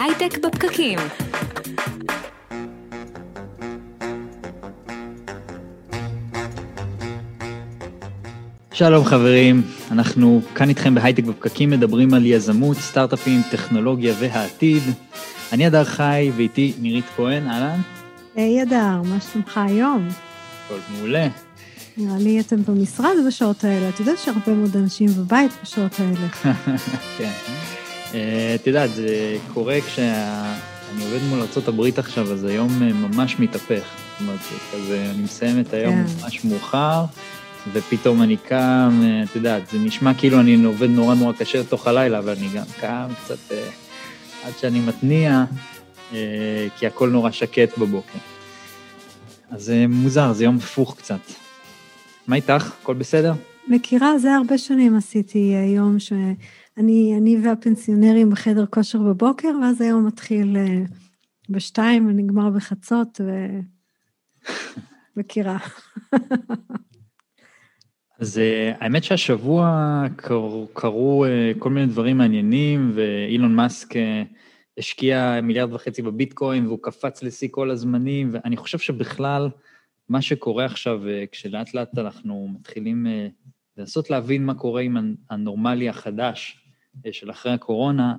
הייטק 0.00 0.38
בפקקים. 0.38 0.98
שלום 8.72 9.04
חברים, 9.04 9.62
אנחנו 9.90 10.40
כאן 10.54 10.68
איתכם 10.68 10.94
בהייטק 10.94 11.24
בפקקים 11.24 11.70
מדברים 11.70 12.14
על 12.14 12.26
יזמות, 12.26 12.76
סטארט-אפים, 12.76 13.40
טכנולוגיה 13.50 14.14
והעתיד. 14.18 14.82
אני 15.52 15.66
אדר 15.66 15.84
חי 15.84 16.30
ואיתי 16.36 16.72
נירית 16.80 17.04
כהן, 17.16 17.46
אהלן. 17.46 17.80
היי 18.36 18.62
אדר, 18.62 19.02
מה 19.04 19.20
שלומך 19.32 19.60
היום? 19.66 20.08
הכל 20.64 20.78
מעולה. 20.92 21.28
נראה 21.96 22.18
לי 22.18 22.40
אתם 22.40 22.56
במשרד 22.62 23.16
בשעות 23.26 23.64
האלה. 23.64 23.88
את 23.88 24.00
יודעת 24.00 24.18
שהרבה 24.18 24.54
מאוד 24.54 24.76
אנשים 24.76 25.08
בבית 25.08 25.50
בשעות 25.62 26.00
האלה. 26.00 26.28
כן. 27.18 27.30
אה, 28.14 28.54
את 28.54 28.66
יודעת, 28.66 28.90
זה 28.94 29.36
קורה 29.54 29.78
כשאני 29.86 31.04
עובד 31.04 31.22
מול 31.28 31.40
ארה"ב 31.40 31.98
עכשיו, 31.98 32.32
אז 32.32 32.44
היום 32.44 32.82
אה, 32.82 32.92
ממש 32.92 33.36
מתהפך. 33.38 33.82
זאת 33.82 34.20
אומרת, 34.20 34.40
כזה, 34.72 35.06
אני 35.14 35.22
מסיים 35.22 35.60
את 35.60 35.72
היום 35.72 35.94
כן. 35.94 36.22
ממש 36.22 36.44
מאוחר, 36.44 37.04
ופתאום 37.72 38.22
אני 38.22 38.36
קם, 38.36 39.00
אה, 39.02 39.22
את 39.22 39.36
יודעת, 39.36 39.70
זה 39.70 39.78
נשמע 39.78 40.14
כאילו 40.14 40.40
אני 40.40 40.64
עובד 40.64 40.90
נורא 40.90 41.14
נורא 41.14 41.32
קשה 41.32 41.60
לתוך 41.60 41.86
הלילה, 41.86 42.18
אבל 42.18 42.34
אני 42.38 42.48
גם 42.48 42.64
קם 42.80 43.08
קצת 43.24 43.54
עד 44.44 44.52
שאני 44.60 44.80
מתניע, 44.80 45.44
כי 46.78 46.86
הכל 46.86 47.08
נורא 47.08 47.30
שקט 47.30 47.78
בבוקר. 47.78 48.18
אז 49.50 49.62
זה 49.62 49.84
מוזר, 49.88 50.32
זה 50.32 50.44
יום 50.44 50.56
הפוך 50.56 50.96
קצת. 50.98 51.20
מה 52.26 52.36
איתך? 52.36 52.72
הכל 52.82 52.94
בסדר? 52.94 53.32
מכירה, 53.68 54.18
זה 54.18 54.34
הרבה 54.34 54.58
שנים 54.58 54.96
עשיתי 54.96 55.38
היום 55.38 55.98
שאני 55.98 56.34
אני 56.78 57.36
והפנסיונרים 57.44 58.30
בחדר 58.30 58.66
כושר 58.66 58.98
בבוקר, 58.98 59.48
ואז 59.62 59.80
היום 59.80 60.06
מתחיל 60.06 60.56
אה, 60.56 60.82
בשתיים 61.48 62.06
ונגמר 62.06 62.50
בחצות, 62.50 63.20
ו... 63.24 63.46
מכירה. 65.16 65.58
אז 68.20 68.38
אה, 68.38 68.72
האמת 68.80 69.04
שהשבוע 69.04 70.02
קרו, 70.16 70.68
קרו 70.72 71.24
אה, 71.24 71.52
כל 71.58 71.70
מיני 71.70 71.86
דברים 71.86 72.18
מעניינים, 72.18 72.92
ואילון 72.94 73.54
מאסק 73.54 73.88
השקיע 74.78 75.40
מיליארד 75.42 75.72
וחצי 75.72 76.02
בביטקוין, 76.02 76.66
והוא 76.66 76.78
קפץ 76.82 77.22
לשיא 77.22 77.48
כל 77.50 77.70
הזמנים, 77.70 78.30
ואני 78.32 78.56
חושב 78.56 78.78
שבכלל, 78.78 79.48
מה 80.08 80.22
שקורה 80.22 80.64
עכשיו, 80.64 81.00
כשלאט 81.32 81.74
לאט 81.74 81.98
אנחנו 81.98 82.48
מתחילים 82.54 83.06
לנסות 83.76 84.10
להבין 84.10 84.46
מה 84.46 84.54
קורה 84.54 84.82
עם 84.82 85.14
הנורמלי 85.30 85.88
החדש 85.88 86.67
של 87.12 87.30
אחרי 87.30 87.52
הקורונה, 87.52 88.14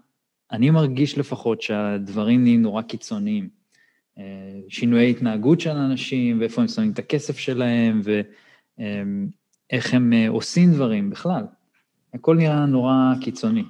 אני 0.52 0.70
מרגיש 0.70 1.18
לפחות 1.18 1.62
שהדברים 1.62 2.44
נהיים 2.44 2.62
נורא 2.62 2.82
קיצוניים. 2.82 3.50
שינויי 4.70 5.10
התנהגות 5.10 5.60
של 5.60 5.70
אנשים, 5.70 6.40
ואיפה 6.40 6.62
הם 6.62 6.68
שמים 6.68 6.92
את 6.92 7.00
הכסף 7.00 7.38
שלהם, 7.38 8.02
ואיך 8.04 9.94
הם 9.94 10.14
עושים 10.28 10.74
דברים 10.74 11.10
בכלל. 11.10 11.44
הכל 12.14 12.36
נראה 12.36 12.66
נורא 12.66 13.14
קיצוני. 13.22 13.64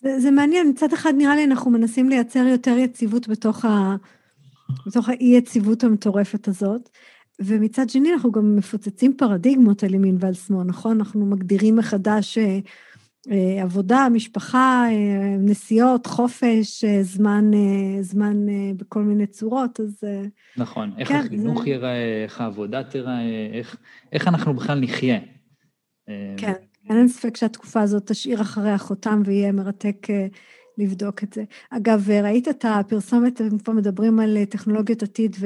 זה, 0.00 0.20
זה 0.20 0.30
מעניין, 0.30 0.68
מצד 0.68 0.92
אחד 0.92 1.12
נראה 1.16 1.36
לי 1.36 1.44
אנחנו 1.44 1.70
מנסים 1.70 2.08
לייצר 2.08 2.46
יותר 2.46 2.78
יציבות 2.78 3.28
בתוך, 3.28 3.64
ה, 3.64 3.96
בתוך 4.86 5.08
האי-יציבות 5.08 5.84
המטורפת 5.84 6.48
הזאת, 6.48 6.90
ומצד 7.40 7.88
שני 7.90 8.12
אנחנו 8.12 8.32
גם 8.32 8.56
מפוצצים 8.56 9.16
פרדיגמות 9.16 9.84
על 9.84 9.94
ימין 9.94 10.16
ועל 10.20 10.34
שמאל, 10.34 10.66
נכון? 10.66 10.98
אנחנו 10.98 11.26
מגדירים 11.26 11.76
מחדש 11.76 12.38
אה, 12.38 12.44
אה, 12.44 12.58
עבודה, 13.62 14.06
משפחה, 14.12 14.86
אה, 14.90 15.36
נסיעות, 15.38 16.06
חופש, 16.06 16.84
אה, 16.84 17.02
זמן, 17.02 17.50
אה, 17.54 18.02
זמן 18.02 18.48
אה, 18.48 18.70
בכל 18.76 19.02
מיני 19.02 19.26
צורות, 19.26 19.80
אז... 19.80 20.00
אה, 20.04 20.22
נכון, 20.56 20.92
איך 20.98 21.08
כן, 21.08 21.16
החינוך 21.26 21.62
זה... 21.62 21.68
ייראה, 21.68 22.22
איך 22.24 22.40
העבודה 22.40 22.82
תיראה, 22.82 23.20
איך, 23.52 23.76
איך 24.12 24.28
אנחנו 24.28 24.54
בכלל 24.54 24.80
נחיה. 24.80 25.18
אה, 26.08 26.34
כן. 26.36 26.52
אין 26.90 27.08
ספק 27.08 27.36
שהתקופה 27.36 27.80
הזאת 27.80 28.06
תשאיר 28.06 28.40
אחריה 28.40 28.78
חותם 28.78 29.22
ויהיה 29.24 29.52
מרתק 29.52 30.06
אה, 30.10 30.26
לבדוק 30.78 31.22
את 31.22 31.32
זה. 31.32 31.44
אגב, 31.70 32.10
ראית 32.10 32.48
את 32.48 32.64
הפרסומת, 32.68 33.40
הם 33.40 33.58
כבר 33.58 33.72
מדברים 33.72 34.20
על 34.20 34.36
אה, 34.36 34.46
טכנולוגיות 34.46 35.02
עתיד 35.02 35.36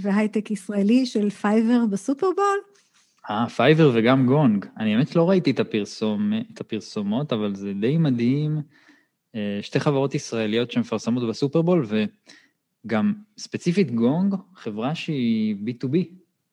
והייטק 0.00 0.50
ישראלי 0.50 1.06
של 1.06 1.30
פייבר 1.30 1.86
בסופרבול? 1.90 2.58
אה, 3.30 3.48
פייבר 3.48 3.90
וגם 3.94 4.26
גונג. 4.26 4.66
אני 4.78 4.94
באמת 4.96 5.16
לא 5.16 5.30
ראיתי 5.30 5.50
את, 5.50 5.60
הפרסום, 5.60 6.32
את 6.54 6.60
הפרסומות, 6.60 7.32
אבל 7.32 7.54
זה 7.54 7.72
די 7.80 7.98
מדהים. 7.98 8.62
אה, 9.34 9.58
שתי 9.62 9.80
חברות 9.80 10.14
ישראליות 10.14 10.70
שמפרסמות 10.70 11.28
בסופרבול, 11.28 11.86
וגם 12.86 13.14
ספציפית 13.38 13.90
גונג, 13.90 14.34
חברה 14.54 14.94
שהיא 14.94 15.56
B2B. 15.66 15.96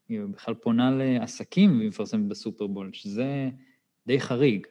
היא 0.09 0.19
בכלל 0.33 0.53
פונה 0.53 0.91
לעסקים 0.91 1.77
והיא 1.77 1.89
מפרסמת 1.89 2.27
בסופרבול, 2.27 2.89
שזה 2.94 3.49
די 4.07 4.19
חריג. 4.19 4.67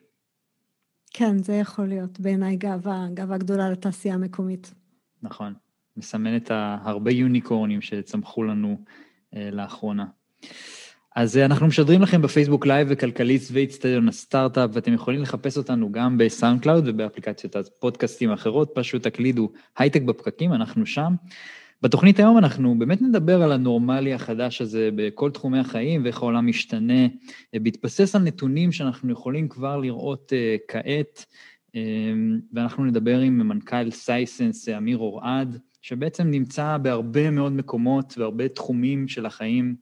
כן, 1.11 1.39
זה 1.39 1.55
יכול 1.55 1.87
להיות 1.87 2.21
בעיניי 2.21 2.57
גאווה, 2.57 3.07
גאווה 3.15 3.39
גדולה 3.39 3.71
לתעשייה 3.71 4.15
המקומית. 4.15 4.75
נכון, 5.23 5.55
מסמן 5.97 6.37
את 6.37 6.51
הרבה 6.51 7.11
יוניקורנים 7.11 7.81
שצמחו 7.81 8.43
לנו 8.43 8.85
אה, 9.37 9.51
לאחרונה. 9.51 10.05
אז 11.17 11.37
אה, 11.37 11.45
אנחנו 11.45 11.67
משדרים 11.67 12.03
לכם 12.03 12.23
בפייסבוק 12.23 12.67
לייב 12.67 12.89
וכלכליסט 12.91 13.51
ואיצטדיון 13.53 14.09
הסטארט-אפ, 14.09 14.71
ואתם 14.73 14.93
יכולים 14.93 15.23
לחפש 15.23 15.57
אותנו 15.57 15.93
גם 15.93 16.19
בסאונד 16.19 16.61
קלאוד 16.61 16.89
ובאפליקציות 16.89 17.57
הפודקאסטים 17.57 18.31
האחרות, 18.31 18.71
פשוט 18.75 19.03
תקלידו 19.03 19.51
הייטק 19.79 20.03
בפקקים, 20.03 20.53
אנחנו 20.53 20.87
שם. 20.87 21.15
בתוכנית 21.83 22.19
היום 22.19 22.39
אנחנו 22.39 22.79
באמת 22.79 23.03
נדבר 23.03 23.43
על 23.43 23.53
הנורמלי 23.53 24.15
החדש 24.15 24.61
הזה 24.61 24.91
בכל 24.97 25.31
תחומי 25.31 25.59
החיים 25.59 26.05
ואיך 26.05 26.23
העולם 26.23 26.47
משתנה, 26.47 27.07
אה, 27.55 27.61
בהתבסס 27.61 28.15
על 28.15 28.23
נתונים 28.23 28.73
שאנחנו 28.73 29.13
יכולים 29.13 29.49
כבר 29.49 29.77
לראות 29.77 30.33
uh, 30.33 30.61
כעת, 30.69 31.25
ואנחנו 32.53 32.85
נדבר 32.85 33.19
עם 33.19 33.39
מנכ"ל 33.39 33.91
Sisense 33.91 34.69
אמיר 34.69 34.99
אורעד, 34.99 35.59
שבעצם 35.83 36.31
נמצא 36.31 36.77
בהרבה 36.83 37.31
מאוד 37.31 37.53
מקומות 37.53 38.15
והרבה 38.19 38.49
תחומים 38.49 39.09
של 39.09 39.27
החיים, 39.27 39.77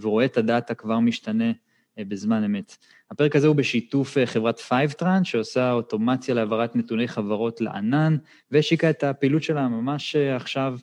ורואה 0.00 0.24
את 0.24 0.36
הדאטה 0.36 0.74
כבר 0.74 0.98
משתנה 0.98 1.50
uh, 1.50 2.04
בזמן 2.08 2.44
אמת. 2.44 2.76
הפרק 3.10 3.36
הזה 3.36 3.46
הוא 3.46 3.56
בשיתוף 3.56 4.16
חברת 4.24 4.58
Fivetran, 4.58 5.24
שעושה 5.24 5.72
אוטומציה 5.72 6.34
להעברת 6.34 6.76
נתוני 6.76 7.08
חברות 7.08 7.60
לענן, 7.60 8.16
והשיקה 8.50 8.90
את 8.90 9.04
הפעילות 9.04 9.42
שלה 9.42 9.68
ממש 9.68 10.16
עכשיו. 10.16 10.78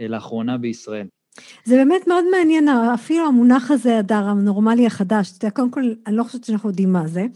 אה, 0.00 0.08
לאחרונה 0.08 0.58
בישראל. 0.58 1.06
זה 1.64 1.76
באמת 1.76 2.06
מאוד 2.06 2.24
מעניין, 2.30 2.68
אפילו 2.68 3.26
המונח 3.26 3.70
הזה, 3.70 3.98
הדר, 3.98 4.24
הנורמלי 4.28 4.86
החדש. 4.86 5.30
אתה 5.30 5.44
יודע, 5.46 5.56
קודם 5.56 5.70
כל, 5.70 5.82
אני 6.06 6.16
לא 6.16 6.22
חושבת 6.22 6.44
שאנחנו 6.44 6.68
יודעים 6.68 6.92
מה 6.92 7.06
זה. 7.06 7.26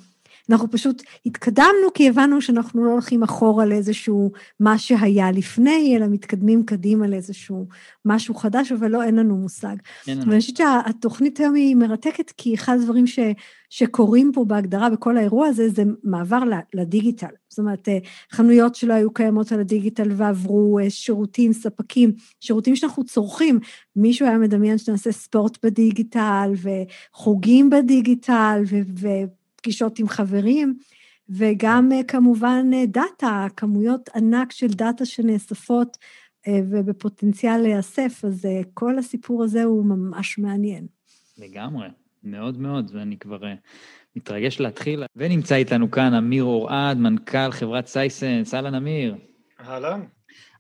אנחנו 0.52 0.70
פשוט 0.70 1.02
התקדמנו 1.26 1.92
כי 1.94 2.08
הבנו 2.08 2.40
שאנחנו 2.40 2.84
לא 2.84 2.90
הולכים 2.90 3.22
אחורה 3.22 3.66
לאיזשהו 3.66 4.32
מה 4.60 4.78
שהיה 4.78 5.30
לפני, 5.30 5.96
אלא 5.96 6.06
מתקדמים 6.06 6.64
קדימה 6.64 7.06
לאיזשהו 7.06 7.66
משהו 8.04 8.34
חדש, 8.34 8.72
אבל 8.72 8.90
לא, 8.90 9.02
אין 9.02 9.16
לנו 9.16 9.36
מושג. 9.36 9.76
ואני 10.06 10.40
חושבת 10.40 10.56
שהתוכנית 10.56 11.40
היום 11.40 11.54
היא 11.54 11.76
מרתקת, 11.76 12.30
כי 12.36 12.54
אחד 12.54 12.76
הדברים 12.80 13.06
ש, 13.06 13.18
שקורים 13.70 14.30
פה 14.34 14.44
בהגדרה 14.44 14.90
בכל 14.90 15.16
האירוע 15.16 15.46
הזה, 15.46 15.68
זה 15.68 15.82
מעבר 16.04 16.42
לדיגיטל. 16.74 17.26
זאת 17.48 17.58
אומרת, 17.58 17.88
אה, 17.88 17.98
חנויות 18.32 18.74
שלא 18.74 18.94
היו 18.94 19.12
קיימות 19.12 19.52
על 19.52 19.60
הדיגיטל 19.60 20.08
ועברו 20.16 20.78
אה, 20.78 20.90
שירותים, 20.90 21.52
ספקים, 21.52 22.12
שירותים 22.40 22.76
שאנחנו 22.76 23.04
צורכים. 23.04 23.60
מישהו 23.96 24.26
היה 24.26 24.38
מדמיין 24.38 24.78
שנעשה 24.78 25.12
ספורט 25.12 25.64
בדיגיטל 25.64 26.52
וחוגים 26.62 27.70
בדיגיטל 27.70 28.62
ו... 28.66 28.76
ו 28.98 29.08
פגישות 29.62 29.98
עם 29.98 30.08
חברים, 30.08 30.74
וגם 31.28 31.92
אה, 31.92 32.02
כמובן 32.08 32.66
אה, 32.74 32.86
דאטה, 32.86 33.46
כמויות 33.56 34.08
ענק 34.14 34.52
של 34.52 34.66
דאטה 34.66 35.04
שנאספות 35.04 35.98
אה, 36.48 36.60
ובפוטנציאל 36.70 37.56
להיאסף, 37.56 38.24
אז 38.24 38.48
כל 38.74 38.98
הסיפור 38.98 39.44
הזה 39.44 39.64
הוא 39.64 39.84
ממש 39.84 40.38
מעניין. 40.38 40.86
לגמרי, 41.38 41.88
מאוד 42.24 42.58
מאוד, 42.58 42.90
ואני 42.94 43.16
כבר 43.18 43.38
מתרגש 44.16 44.60
להתחיל. 44.60 45.04
ונמצא 45.16 45.54
איתנו 45.54 45.90
כאן 45.90 46.14
אמיר 46.14 46.44
אורעד, 46.44 46.98
מנכ"ל 46.98 47.50
חברת 47.50 47.86
Sisense. 47.86 48.54
אהלן, 48.54 48.74
אמיר. 48.74 49.16
אהלן. 49.60 50.00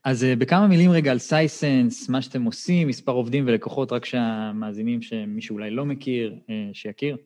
אז 0.04 0.26
בכמה 0.38 0.66
מילים 0.66 0.90
רגע 0.90 1.10
על 1.10 1.18
Sisense, 1.18 2.08
מה 2.08 2.22
שאתם 2.22 2.42
עושים, 2.42 2.88
מספר 2.88 3.12
עובדים 3.12 3.44
ולקוחות, 3.46 3.92
רק 3.92 4.04
שהמאזינים 4.04 5.02
שמי 5.02 5.42
שאולי 5.42 5.70
לא 5.70 5.84
מכיר, 5.84 6.34
שיכיר. 6.72 7.16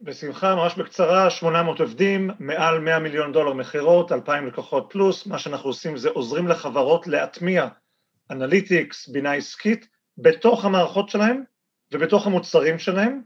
בשמחה, 0.00 0.54
ממש 0.54 0.74
בקצרה, 0.74 1.30
800 1.30 1.80
עובדים, 1.80 2.30
מעל 2.38 2.78
100 2.78 2.98
מיליון 2.98 3.32
דולר 3.32 3.52
מכירות, 3.52 4.12
2,000 4.12 4.46
לקוחות 4.46 4.86
פלוס, 4.90 5.26
מה 5.26 5.38
שאנחנו 5.38 5.70
עושים 5.70 5.96
זה 5.96 6.08
עוזרים 6.08 6.48
לחברות 6.48 7.06
להטמיע 7.06 7.68
analytics, 8.30 9.08
בינה 9.08 9.32
עסקית, 9.32 9.88
בתוך 10.18 10.64
המערכות 10.64 11.08
שלהם 11.08 11.42
ובתוך 11.92 12.26
המוצרים 12.26 12.78
שלהם. 12.78 13.22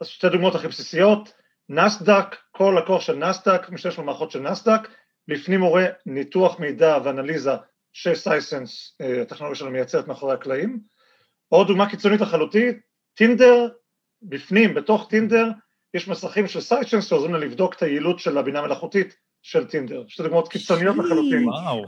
אז 0.00 0.06
שתי 0.06 0.28
דוגמאות 0.28 0.54
הכי 0.54 0.68
בסיסיות, 0.68 1.32
נסדק, 1.68 2.36
כל 2.50 2.76
לקוח 2.82 3.00
של 3.00 3.16
נסדק 3.16 3.70
משתמש 3.70 3.98
במערכות 3.98 4.30
של 4.30 4.40
נסדק, 4.40 4.88
בפנים 5.28 5.60
מורה 5.60 5.86
ניתוח 6.06 6.60
מידע 6.60 6.98
ואנליזה 7.04 7.52
שסייסנס, 7.92 8.96
אה, 9.00 9.22
הטכנולוגיה 9.22 9.58
שלנו 9.58 9.70
מייצרת 9.70 10.08
מאחורי 10.08 10.34
הקלעים. 10.34 10.80
עוד 11.48 11.66
דוגמה 11.66 11.90
קיצונית 11.90 12.20
לחלוטין, 12.20 12.80
טינדר, 13.14 13.68
בפנים, 14.22 14.74
בתוך 14.74 15.06
טינדר, 15.10 15.48
יש 15.94 16.08
מסכים 16.08 16.48
של 16.48 16.60
סייסנס 16.60 17.04
שעוזרים 17.04 17.32
לה 17.32 17.38
לבדוק 17.38 17.74
את 17.74 17.82
היעילות 17.82 18.18
של 18.18 18.38
הבינה 18.38 18.58
המלאכותית 18.58 19.16
של 19.42 19.64
טינדר. 19.64 20.04
שתי 20.08 20.22
דוגמאות 20.22 20.48
קיצוניות 20.48 20.96
לחלוטין. 20.96 21.46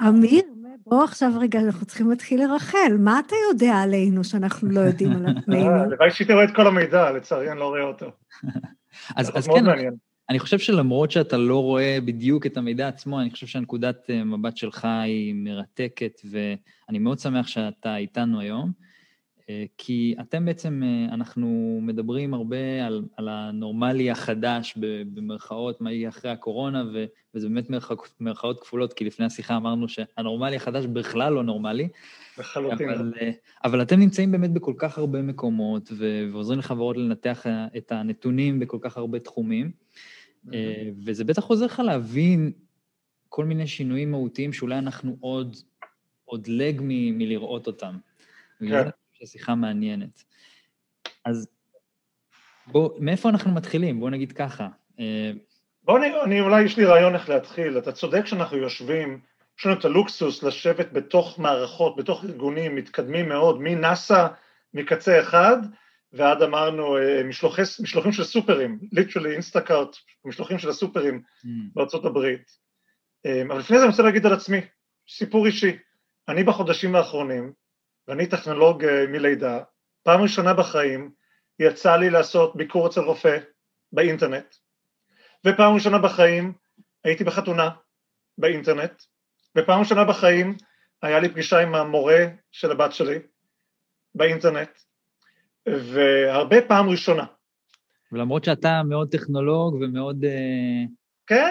אמיר, 0.09 0.43
בוא 0.87 1.05
עכשיו 1.05 1.33
רגע, 1.41 1.61
אנחנו 1.61 1.87
צריכים 1.87 2.11
להתחיל 2.11 2.41
לרחל. 2.45 2.97
מה 2.99 3.21
אתה 3.27 3.37
יודע 3.51 3.75
עלינו 3.77 4.25
שאנחנו 4.25 4.69
לא 4.69 4.81
יודעים 4.81 5.13
על 5.13 5.27
עצמנו? 5.39 5.71
אה, 5.71 5.83
הלוואי 5.83 6.11
שהייתי 6.11 6.33
רואה 6.33 6.45
את 6.45 6.55
כל 6.55 6.67
המידע, 6.67 7.11
לצערי 7.11 7.51
אני 7.51 7.61
לא 7.61 7.69
רואה 7.69 7.83
אותו. 7.83 8.07
אז 9.17 9.49
כן, 9.49 9.65
אני 10.31 10.39
חושב 10.39 10.59
שלמרות 10.59 11.11
שאתה 11.11 11.37
לא 11.37 11.63
רואה 11.63 11.99
בדיוק 12.05 12.47
את 12.47 12.57
המידע 12.57 12.89
עצמו, 12.89 13.21
אני 13.21 13.31
חושב 13.31 13.47
שהנקודת 13.47 14.11
אה, 14.11 14.25
מבט 14.25 14.57
שלך 14.57 14.85
היא 14.85 15.35
מרתקת, 15.37 16.21
ואני 16.31 16.99
מאוד 16.99 17.19
שמח 17.19 17.47
שאתה 17.47 17.97
איתנו 17.97 18.41
היום, 18.41 18.73
כי 19.79 20.15
אתם 20.21 20.45
בעצם, 20.45 20.83
אה, 20.85 21.15
אנחנו 21.15 21.79
מדברים 21.83 22.35
הרבה 22.35 22.87
על, 22.87 23.05
על 23.17 23.29
הנורמלי 23.29 24.11
החדש, 24.11 24.75
במרכאות, 25.15 25.81
מה 25.81 25.93
יהיה 25.93 26.09
אחרי 26.09 26.31
הקורונה, 26.31 26.85
ו, 26.95 27.05
וזה 27.35 27.49
באמת 27.49 27.71
מרכאות 28.21 28.61
כפולות, 28.61 28.93
כי 28.93 29.05
לפני 29.05 29.27
השיחה 29.27 29.57
אמרנו 29.57 29.89
שהנורמלי 29.89 30.57
החדש 30.57 30.87
בכלל 30.87 31.33
לא 31.33 31.43
נורמלי. 31.43 31.89
לחלוטין. 32.39 32.91
אבל, 32.91 33.13
אבל 33.65 33.83
אתם 33.83 34.01
נמצאים 34.01 34.33
באמת 34.33 34.51
בכל 34.51 34.75
כך 34.79 34.99
הרבה 34.99 35.23
מקומות, 35.23 35.93
ועוזרים 35.99 36.59
לחברות 36.59 36.97
לנתח 36.97 37.47
את 37.77 37.93
הנתונים 37.93 38.61
בכל 38.61 38.79
כך 38.81 38.97
הרבה 38.97 39.19
תחומים. 39.19 39.71
אה, 40.53 40.91
וזה 41.05 41.25
בטח 41.25 41.45
עוזר 41.45 41.67
לך 41.67 41.83
להבין 41.85 42.53
כל 43.29 43.45
מיני 43.45 43.67
שינויים 43.67 44.11
מהותיים 44.11 44.53
שאולי 44.53 44.79
אנחנו 44.79 45.17
עוד, 45.21 45.57
עוד 46.25 46.47
לג 46.47 46.81
מ, 46.83 47.19
מלראות 47.19 47.67
אותם. 47.67 47.97
כן. 48.59 48.89
זו 49.21 49.31
שיחה 49.31 49.55
מעניינת. 49.55 50.25
אז 51.25 51.49
בוא, 52.67 52.91
מאיפה 52.99 53.29
אנחנו 53.29 53.51
מתחילים? 53.51 54.01
בואו 54.01 54.11
נגיד 54.11 54.33
ככה. 54.33 54.69
אה, 55.01 55.33
בואו, 55.83 55.97
אני, 55.97 56.23
אני, 56.25 56.41
אולי 56.41 56.63
יש 56.63 56.77
לי 56.77 56.85
רעיון 56.85 57.15
איך 57.15 57.29
להתחיל. 57.29 57.79
אתה 57.79 57.93
צודק 57.93 58.27
שאנחנו 58.27 58.57
יושבים, 58.57 59.21
יש 59.59 59.67
לנו 59.67 59.79
את 59.79 59.85
הלוקסוס 59.85 60.43
לשבת 60.43 60.93
בתוך 60.93 61.39
מערכות, 61.39 61.97
בתוך 61.97 62.25
ארגונים 62.25 62.75
מתקדמים 62.75 63.29
מאוד, 63.29 63.61
מנאסא 63.61 64.27
מקצה 64.75 65.21
אחד, 65.21 65.57
ועד 66.13 66.43
אמרנו 66.43 66.97
אה, 66.97 67.23
משלוחי, 67.25 67.63
משלוחים 67.83 68.13
של 68.13 68.25
סופרים, 68.25 68.79
literally 68.93 69.33
Instacart, 69.33 69.97
משלוחים 70.25 70.59
של 70.59 70.69
הסופרים 70.69 71.23
mm. 71.25 71.49
בארצות 71.75 72.05
הברית. 72.05 72.51
אה, 73.27 73.43
אבל 73.43 73.59
לפני 73.59 73.77
זה 73.77 73.83
אני 73.83 73.91
רוצה 73.91 74.03
להגיד 74.03 74.27
על 74.27 74.33
עצמי, 74.33 74.61
סיפור 75.09 75.47
אישי. 75.47 75.77
אני 76.29 76.45
בחודשים 76.45 76.95
האחרונים, 76.95 77.53
ואני 78.09 78.27
טכנולוג 78.27 78.85
אה, 78.85 79.07
מלידה, 79.07 79.63
פעם 80.03 80.21
ראשונה 80.21 80.55
בחיים 80.55 81.11
יצא 81.59 81.97
לי 81.97 82.11
לעשות 82.11 82.57
ביקור 82.57 82.87
אצל 82.87 83.01
רופא 83.01 83.39
באינטרנט, 83.93 84.55
ופעם 85.47 85.75
ראשונה 85.75 85.99
בחיים 85.99 86.53
הייתי 87.05 87.25
בחתונה 87.25 87.71
באינטרנט, 88.39 89.03
ופעם 89.57 89.81
ראשונה 89.81 90.05
בחיים 90.05 90.57
היה 91.03 91.21
לי 91.21 91.29
פגישה 91.29 91.61
עם 91.61 91.75
המורה 91.75 92.27
של 92.53 92.71
הבת 92.71 92.93
שלי 92.93 93.19
באינטרנט, 94.15 94.71
והרבה 95.67 96.57
פעם 96.69 96.89
ראשונה. 96.89 97.25
ולמרות 98.13 98.45
שאתה 98.45 98.83
מאוד 98.89 99.11
טכנולוג 99.11 99.75
ומאוד... 99.75 100.25
אה, 100.25 100.85
כן, 101.27 101.51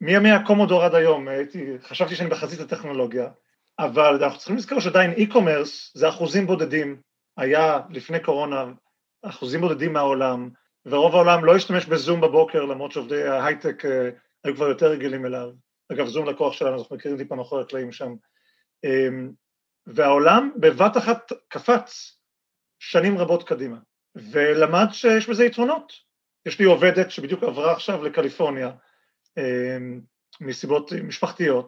מימי 0.00 0.30
הקומודור 0.30 0.84
עד 0.84 0.94
היום, 0.94 1.28
הייתי, 1.28 1.66
חשבתי 1.82 2.14
שאני 2.14 2.30
בחזית 2.30 2.60
הטכנולוגיה, 2.60 3.28
אבל 3.78 4.24
אנחנו 4.24 4.38
צריכים 4.38 4.56
לזכור 4.56 4.80
שעדיין 4.80 5.12
e-commerce 5.12 5.90
זה 5.94 6.08
אחוזים 6.08 6.46
בודדים, 6.46 7.00
היה 7.36 7.80
לפני 7.90 8.20
קורונה 8.20 8.64
אחוזים 9.22 9.60
בודדים 9.60 9.92
מהעולם, 9.92 10.50
ורוב 10.86 11.14
העולם 11.14 11.44
לא 11.44 11.56
השתמש 11.56 11.86
בזום 11.86 12.20
בבוקר, 12.20 12.64
למרות 12.64 12.92
שעובדי 12.92 13.22
ההייטק 13.24 13.84
אה, 13.84 14.10
היו 14.44 14.54
כבר 14.54 14.68
יותר 14.68 14.86
רגילים 14.86 15.26
אליו. 15.26 15.50
אגב, 15.92 16.06
זום 16.06 16.28
לקוח 16.28 16.52
שלנו, 16.52 16.78
אנחנו 16.78 16.96
מכירים 16.96 17.18
טיפה 17.18 17.34
מאחורי 17.34 17.62
הקלעים 17.62 17.92
שם. 17.92 18.14
אמ, 18.84 19.30
והעולם 19.86 20.50
בבת 20.56 20.96
אחת 20.96 21.32
קפץ 21.48 22.18
שנים 22.78 23.18
רבות 23.18 23.48
קדימה, 23.48 23.78
ולמד 24.14 24.86
שיש 24.92 25.28
בזה 25.28 25.44
יתרונות. 25.44 25.92
יש 26.46 26.58
לי 26.58 26.64
עובדת 26.64 27.10
שבדיוק 27.10 27.42
עברה 27.42 27.72
עכשיו 27.72 28.04
לקליפורניה 28.04 28.70
אמ, 29.38 30.00
מסיבות 30.40 30.92
משפחתיות, 30.92 31.66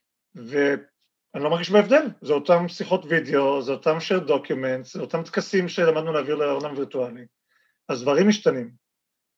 ואני 1.35 1.44
לא 1.44 1.50
מרגיש 1.50 1.71
בהבדל, 1.71 2.06
זה 2.21 2.32
אותם 2.32 2.69
שיחות 2.69 3.05
וידאו, 3.05 3.62
זה 3.62 3.73
אותם 3.73 3.97
share 3.97 4.29
documents, 4.29 4.93
זה 4.93 5.00
אותם 5.00 5.23
טקסים 5.23 5.69
שלמדנו 5.69 6.12
להעביר 6.12 6.35
לעולם 6.35 6.77
וירטואלי. 6.77 7.27
אז 7.88 8.03
דברים 8.03 8.29
משתנים, 8.29 8.71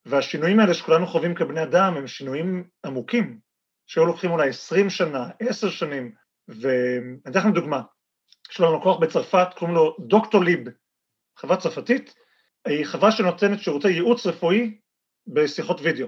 והשינויים 0.07 0.61
האלה 0.61 0.75
שכולנו 0.75 1.07
חווים 1.07 1.35
כבני 1.35 1.63
אדם 1.63 1.95
הם 1.97 2.07
שינויים 2.07 2.69
עמוקים, 2.87 3.39
שהיו 3.87 4.07
לוקחים 4.07 4.31
אולי 4.31 4.49
עשרים 4.49 4.91
שנה, 4.91 5.31
עשר 5.41 5.71
שנים, 5.71 6.15
ואני 6.49 7.19
אתן 7.29 7.39
לכם 7.39 7.53
דוגמה, 7.53 7.83
יש 8.51 8.61
לנו 8.61 8.79
לקוח 8.79 9.01
בצרפת, 9.01 9.49
קוראים 9.59 9.77
לו 9.77 9.97
דוקטור 10.01 10.45
ליב, 10.45 10.61
חברה 11.39 11.57
צרפתית, 11.57 12.15
היא 12.65 12.85
חברה 12.85 13.13
שנותנת 13.13 13.61
שירותי 13.61 13.89
ייעוץ 13.89 14.27
רפואי 14.27 14.79
בשיחות 15.27 15.81
וידאו. 15.81 16.07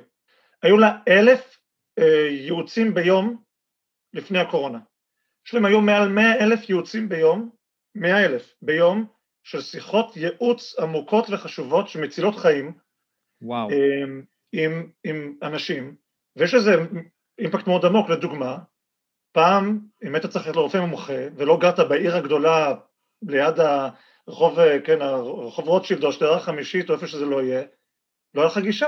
היו 0.62 0.78
לה 0.78 0.98
אלף 1.08 1.58
אה, 1.98 2.28
ייעוצים 2.30 2.94
ביום 2.94 3.42
לפני 4.12 4.38
הקורונה. 4.38 4.78
יש 5.46 5.54
להם 5.54 5.64
היום 5.64 5.86
מעל 5.86 6.08
מאה 6.08 6.44
אלף 6.44 6.68
ייעוצים 6.68 7.08
ביום, 7.08 7.50
מאה 7.94 8.24
אלף 8.24 8.54
ביום, 8.62 9.06
של 9.42 9.60
שיחות 9.60 10.16
ייעוץ 10.16 10.78
עמוקות 10.78 11.26
וחשובות 11.30 11.88
שמצילות 11.88 12.34
חיים. 12.34 12.72
וואו. 13.42 13.68
עם, 13.68 13.74
אה, 13.74 14.64
עם, 14.64 14.90
עם 15.04 15.34
אנשים, 15.42 15.96
ויש 16.36 16.54
לזה 16.54 16.70
אימפקט 17.38 17.66
מאוד 17.66 17.84
עמוק, 17.84 18.10
לדוגמה, 18.10 18.58
פעם 19.32 19.80
אם 20.04 20.14
היית 20.14 20.26
צריך 20.26 20.46
ללכת 20.46 20.56
לרופא 20.56 20.78
מומחה 20.78 21.26
ולא 21.36 21.58
גרת 21.60 21.88
בעיר 21.88 22.16
הגדולה 22.16 22.74
ליד 23.22 23.54
רחוב, 24.28 24.58
אה, 24.58 24.80
כן, 24.80 24.98
רחוב 25.46 25.68
רוטשילד 25.68 26.04
או 26.04 26.08
השדרה 26.08 26.36
החמישית 26.36 26.90
או 26.90 26.94
איפה 26.94 27.06
שזה 27.06 27.24
לא 27.24 27.42
יהיה, 27.42 27.62
לא 28.34 28.40
היה 28.40 28.50
לך 28.50 28.58
גישה. 28.58 28.86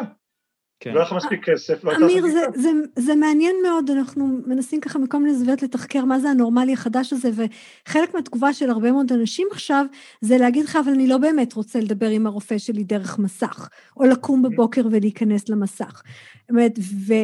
כן. 0.81 0.93
לא 0.93 1.01
היה 1.01 1.07
לך 1.07 1.13
מספיק 1.13 1.45
כסף, 1.45 1.85
לא. 1.85 1.97
אמיר, 1.97 2.27
זה, 2.27 2.41
זה, 2.55 2.71
זה 2.97 3.15
מעניין 3.15 3.57
מאוד, 3.63 3.91
אנחנו 3.91 4.27
מנסים 4.47 4.81
ככה 4.81 4.99
מכל 4.99 5.19
מיני 5.19 5.35
זוויות 5.35 5.63
לתחקר 5.63 6.05
מה 6.05 6.19
זה 6.19 6.31
הנורמלי 6.31 6.73
החדש 6.73 7.13
הזה, 7.13 7.31
וחלק 7.35 8.15
מהתגובה 8.15 8.53
של 8.53 8.71
הרבה 8.71 8.93
מאוד 8.93 9.13
אנשים 9.13 9.49
עכשיו, 9.51 9.87
זה 10.21 10.39
להגיד 10.39 10.65
לך, 10.65 10.77
אבל 10.77 10.93
אני 10.93 11.07
לא 11.07 11.19
באמת 11.19 11.53
רוצה 11.53 11.81
לדבר 11.81 12.09
עם 12.09 12.27
הרופא 12.27 12.59
שלי 12.59 12.85
דרך 12.85 13.19
מסך, 13.19 13.69
או 13.97 14.05
לקום 14.05 14.43
בבוקר 14.43 14.83
ולהיכנס 14.91 15.49
למסך. 15.49 16.03
באמת, 16.51 16.79
ו, 16.79 17.15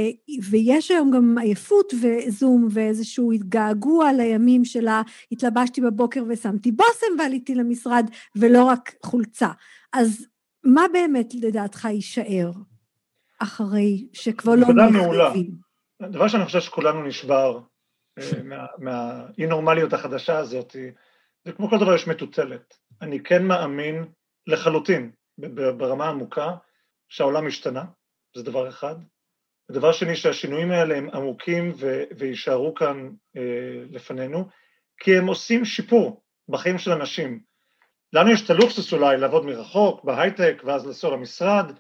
ויש 0.51 0.91
היום 0.91 1.11
גם 1.11 1.39
עייפות 1.39 1.95
וזום 2.03 2.69
ואיזשהו 2.71 3.33
התגעגוע 3.33 4.13
לימים 4.13 4.65
שלה, 4.65 5.03
התלבשתי 5.33 5.81
בבוקר 5.81 6.25
ושמתי 6.29 6.73
בושם 6.73 7.19
ועליתי 7.19 7.55
למשרד, 7.55 8.11
ולא 8.37 8.65
רק 8.65 8.95
חולצה. 9.03 9.49
אז 9.93 10.27
מה 10.65 10.85
באמת 10.93 11.35
לדעתך 11.35 11.85
יישאר 11.85 12.51
אחרי 13.43 14.09
שכבר 14.13 14.55
לא 14.55 14.67
מחריבים? 14.91 15.51
הדבר 16.01 16.29
שאני 16.29 16.45
חושב 16.45 16.61
שכולנו 16.61 17.03
נשבר 17.03 17.61
אה, 18.19 18.59
מהאי-נורמליות 18.79 19.93
החדשה 19.93 20.39
הזאת, 20.39 20.77
זה 21.45 21.53
כמו 21.53 21.71
כל 21.71 21.79
דבר 21.79 21.95
יש 21.95 22.09
מטוטלת. 22.09 22.75
אני 23.03 23.23
כן 23.23 23.47
מאמין 23.47 24.05
לחלוטין, 24.47 25.11
ברמה 25.77 26.09
עמוקה, 26.09 26.55
שהעולם 27.09 27.47
השתנה, 27.47 27.85
זה 28.37 28.43
דבר 28.43 28.69
אחד. 28.69 28.95
ודבר 29.71 29.93
שני, 29.93 30.17
שהשינויים 30.17 30.71
האלה 30.71 30.97
הם 30.97 31.11
עמוקים 31.15 31.73
ו- 31.77 32.03
ויישארו 32.19 32.75
כאן 32.75 33.11
אה, 33.37 33.85
לפנינו, 33.91 34.49
כי 34.99 35.17
הם 35.17 35.27
עושים 35.27 35.65
שיפור 35.65 36.23
בחיים 36.49 36.79
של 36.79 36.93
אנשים. 36.93 37.41
לנו 38.13 38.31
יש 38.31 38.45
את 38.45 38.51
הלוקסוס 38.51 38.93
אולי 38.93 39.17
לעבוד 39.17 39.47
מרחוק, 39.47 40.05
בהייטק, 40.05 40.63
ואז 40.65 40.87
לנסוע 40.87 41.17
למשרד. 41.17 41.73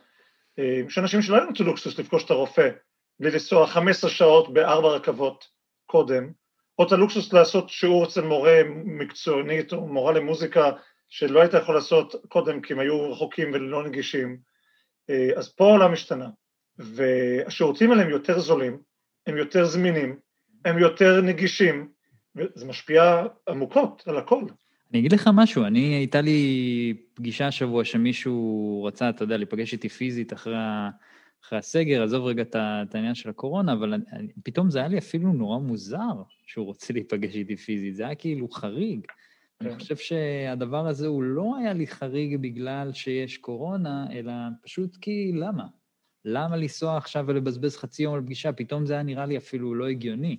אה, 0.58 0.80
יש 0.86 0.98
אנשים 0.98 1.22
שלא 1.22 1.38
את 1.54 1.60
הלוקסוס 1.60 1.98
לפגוש 1.98 2.24
את 2.24 2.30
הרופא, 2.30 2.68
בלי 3.20 3.30
לנסוע 3.30 3.66
15 3.66 4.10
שעות 4.10 4.52
בארבע 4.52 4.88
רכבות 4.88 5.44
קודם, 5.86 6.32
או 6.78 6.86
את 6.86 6.92
הלוקסוס 6.92 7.32
לעשות 7.32 7.68
שיעור 7.68 8.04
אצל 8.04 8.20
מורה 8.20 8.60
מקצוענית 8.84 9.72
או 9.72 9.86
מורה 9.86 10.12
למוזיקה 10.12 10.70
שלא 11.08 11.40
היית 11.40 11.54
יכול 11.54 11.74
לעשות 11.74 12.14
קודם 12.28 12.60
כי 12.60 12.72
הם 12.72 12.78
היו 12.78 13.12
רחוקים 13.12 13.50
ולא 13.52 13.84
נגישים. 13.84 14.38
אה, 15.10 15.28
אז 15.36 15.54
פה 15.54 15.64
העולם 15.64 15.92
השתנה. 15.92 16.28
והשירותים 16.78 17.90
האלה 17.90 18.02
הם 18.02 18.10
יותר 18.10 18.38
זולים, 18.38 18.78
הם 19.26 19.36
יותר 19.36 19.64
זמינים, 19.64 20.18
הם 20.64 20.78
יותר 20.78 21.20
נגישים, 21.20 21.88
וזה 22.36 22.66
משפיע 22.66 23.22
עמוקות 23.48 24.02
על 24.06 24.16
הכל. 24.16 24.42
אני 24.92 25.00
אגיד 25.00 25.12
לך 25.12 25.30
משהו, 25.34 25.64
אני, 25.64 25.94
הייתה 25.94 26.20
לי 26.20 26.94
פגישה 27.14 27.46
השבוע 27.46 27.84
שמישהו 27.84 28.84
רצה, 28.88 29.08
אתה 29.08 29.24
יודע, 29.24 29.36
להיפגש 29.36 29.72
איתי 29.72 29.88
פיזית 29.88 30.32
אחרי, 30.32 30.54
אחרי 31.44 31.58
הסגר, 31.58 32.02
עזוב 32.02 32.24
רגע 32.24 32.42
את 32.52 32.94
העניין 32.94 33.14
של 33.14 33.30
הקורונה, 33.30 33.72
אבל 33.72 33.94
אני, 33.94 34.28
פתאום 34.44 34.70
זה 34.70 34.78
היה 34.78 34.88
לי 34.88 34.98
אפילו 34.98 35.32
נורא 35.32 35.58
מוזר 35.58 36.22
שהוא 36.46 36.66
רוצה 36.66 36.92
להיפגש 36.92 37.34
איתי 37.34 37.56
פיזית, 37.56 37.94
זה 37.94 38.02
היה 38.06 38.14
כאילו 38.14 38.48
חריג. 38.48 39.06
אני 39.60 39.70
כן. 39.70 39.78
חושב 39.78 39.96
שהדבר 39.96 40.86
הזה 40.86 41.06
הוא 41.06 41.22
לא 41.22 41.56
היה 41.56 41.72
לי 41.72 41.86
חריג 41.86 42.36
בגלל 42.36 42.92
שיש 42.92 43.38
קורונה, 43.38 44.06
אלא 44.12 44.32
פשוט 44.62 44.96
כי 44.96 45.32
למה? 45.34 45.66
למה 46.24 46.56
לנסוע 46.56 46.96
עכשיו 46.96 47.24
ולבזבז 47.28 47.76
חצי 47.76 48.02
יום 48.02 48.14
על 48.14 48.20
פגישה? 48.20 48.52
פתאום 48.52 48.86
זה 48.86 48.92
היה 48.92 49.02
נראה 49.02 49.26
לי 49.26 49.36
אפילו 49.36 49.74
לא 49.74 49.88
הגיוני. 49.88 50.36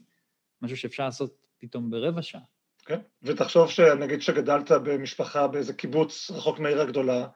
משהו 0.61 0.77
שאפשר 0.77 1.05
לעשות 1.05 1.47
פתאום 1.59 1.89
ברבע 1.89 2.21
שעה. 2.21 2.52
כן, 2.85 2.99
ותחשוב 3.23 3.69
שנגיד 3.69 4.21
שגדלת 4.21 4.71
במשפחה 4.71 5.47
באיזה 5.47 5.73
קיבוץ 5.73 6.31
רחוק 6.31 6.59
מהעיר 6.59 6.81
הגדולה, 6.81 7.27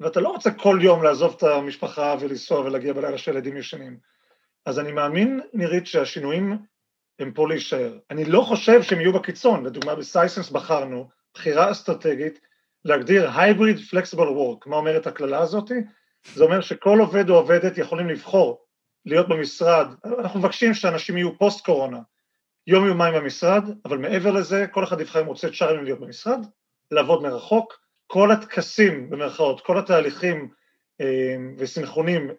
ואתה 0.00 0.20
לא 0.20 0.28
רוצה 0.28 0.50
כל 0.50 0.78
יום 0.82 1.02
לעזוב 1.02 1.34
את 1.36 1.42
המשפחה 1.42 2.14
ולנסוע 2.20 2.60
ולהגיע 2.60 2.92
בלילה 2.92 3.18
שהילדים 3.18 3.56
ישנים. 3.56 3.98
אז 4.66 4.78
אני 4.78 4.92
מאמין, 4.92 5.40
נירית, 5.52 5.86
שהשינויים 5.86 6.58
הם 7.18 7.32
פה 7.32 7.48
להישאר. 7.48 7.98
אני 8.10 8.24
לא 8.24 8.40
חושב 8.40 8.82
שהם 8.82 9.00
יהיו 9.00 9.12
בקיצון, 9.12 9.66
לדוגמה 9.66 9.94
בסייסנס 9.94 10.50
בחרנו, 10.50 11.08
בחירה 11.34 11.70
אסטרטגית, 11.70 12.40
להגדיר 12.84 13.30
hybrid 13.30 13.78
flexible 13.92 14.18
work. 14.18 14.68
מה 14.68 14.76
אומרת 14.76 15.06
הקללה 15.06 15.38
הזאת? 15.38 15.70
זה 16.34 16.44
אומר 16.44 16.60
שכל 16.60 16.98
עובד 17.00 17.30
או 17.30 17.34
עובדת 17.34 17.78
יכולים 17.78 18.08
לבחור 18.08 18.64
להיות 19.04 19.28
במשרד, 19.28 19.86
אנחנו 20.04 20.40
מבקשים 20.40 20.74
שאנשים 20.74 21.16
יהיו 21.16 21.38
פוסט 21.38 21.64
קורונה, 21.64 21.98
יום 22.66 22.86
יומיים 22.86 23.14
במשרד, 23.14 23.64
אבל 23.84 23.98
מעבר 23.98 24.30
לזה, 24.30 24.66
כל 24.70 24.84
אחד 24.84 25.00
יבחר 25.00 25.20
אם 25.20 25.26
רוצה 25.26 25.48
תשעה 25.48 25.72
ימים 25.72 25.84
להיות 25.84 26.00
במשרד, 26.00 26.46
לעבוד 26.90 27.22
מרחוק, 27.22 27.80
כל 28.06 28.30
הטקסים 28.30 29.10
במרכאות, 29.10 29.60
כל 29.60 29.78
התהליכים 29.78 30.48
אה, 31.00 31.36
וסנכרונים 31.58 32.30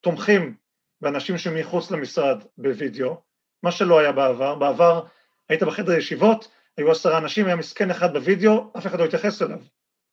תומכים 0.00 0.54
באנשים 1.00 1.38
שמחוץ 1.38 1.90
למשרד 1.90 2.42
בווידאו, 2.58 3.20
מה 3.62 3.72
שלא 3.72 3.98
היה 3.98 4.12
בעבר, 4.12 4.54
בעבר 4.54 5.06
היית 5.48 5.62
בחדר 5.62 5.92
ישיבות, 5.92 6.50
היו 6.76 6.90
עשרה 6.90 7.18
אנשים, 7.18 7.46
היה 7.46 7.56
מסכן 7.56 7.90
אחד 7.90 8.12
בווידאו, 8.12 8.72
אף 8.78 8.86
אחד 8.86 8.98
לא 8.98 9.04
התייחס 9.04 9.42
אליו. 9.42 9.58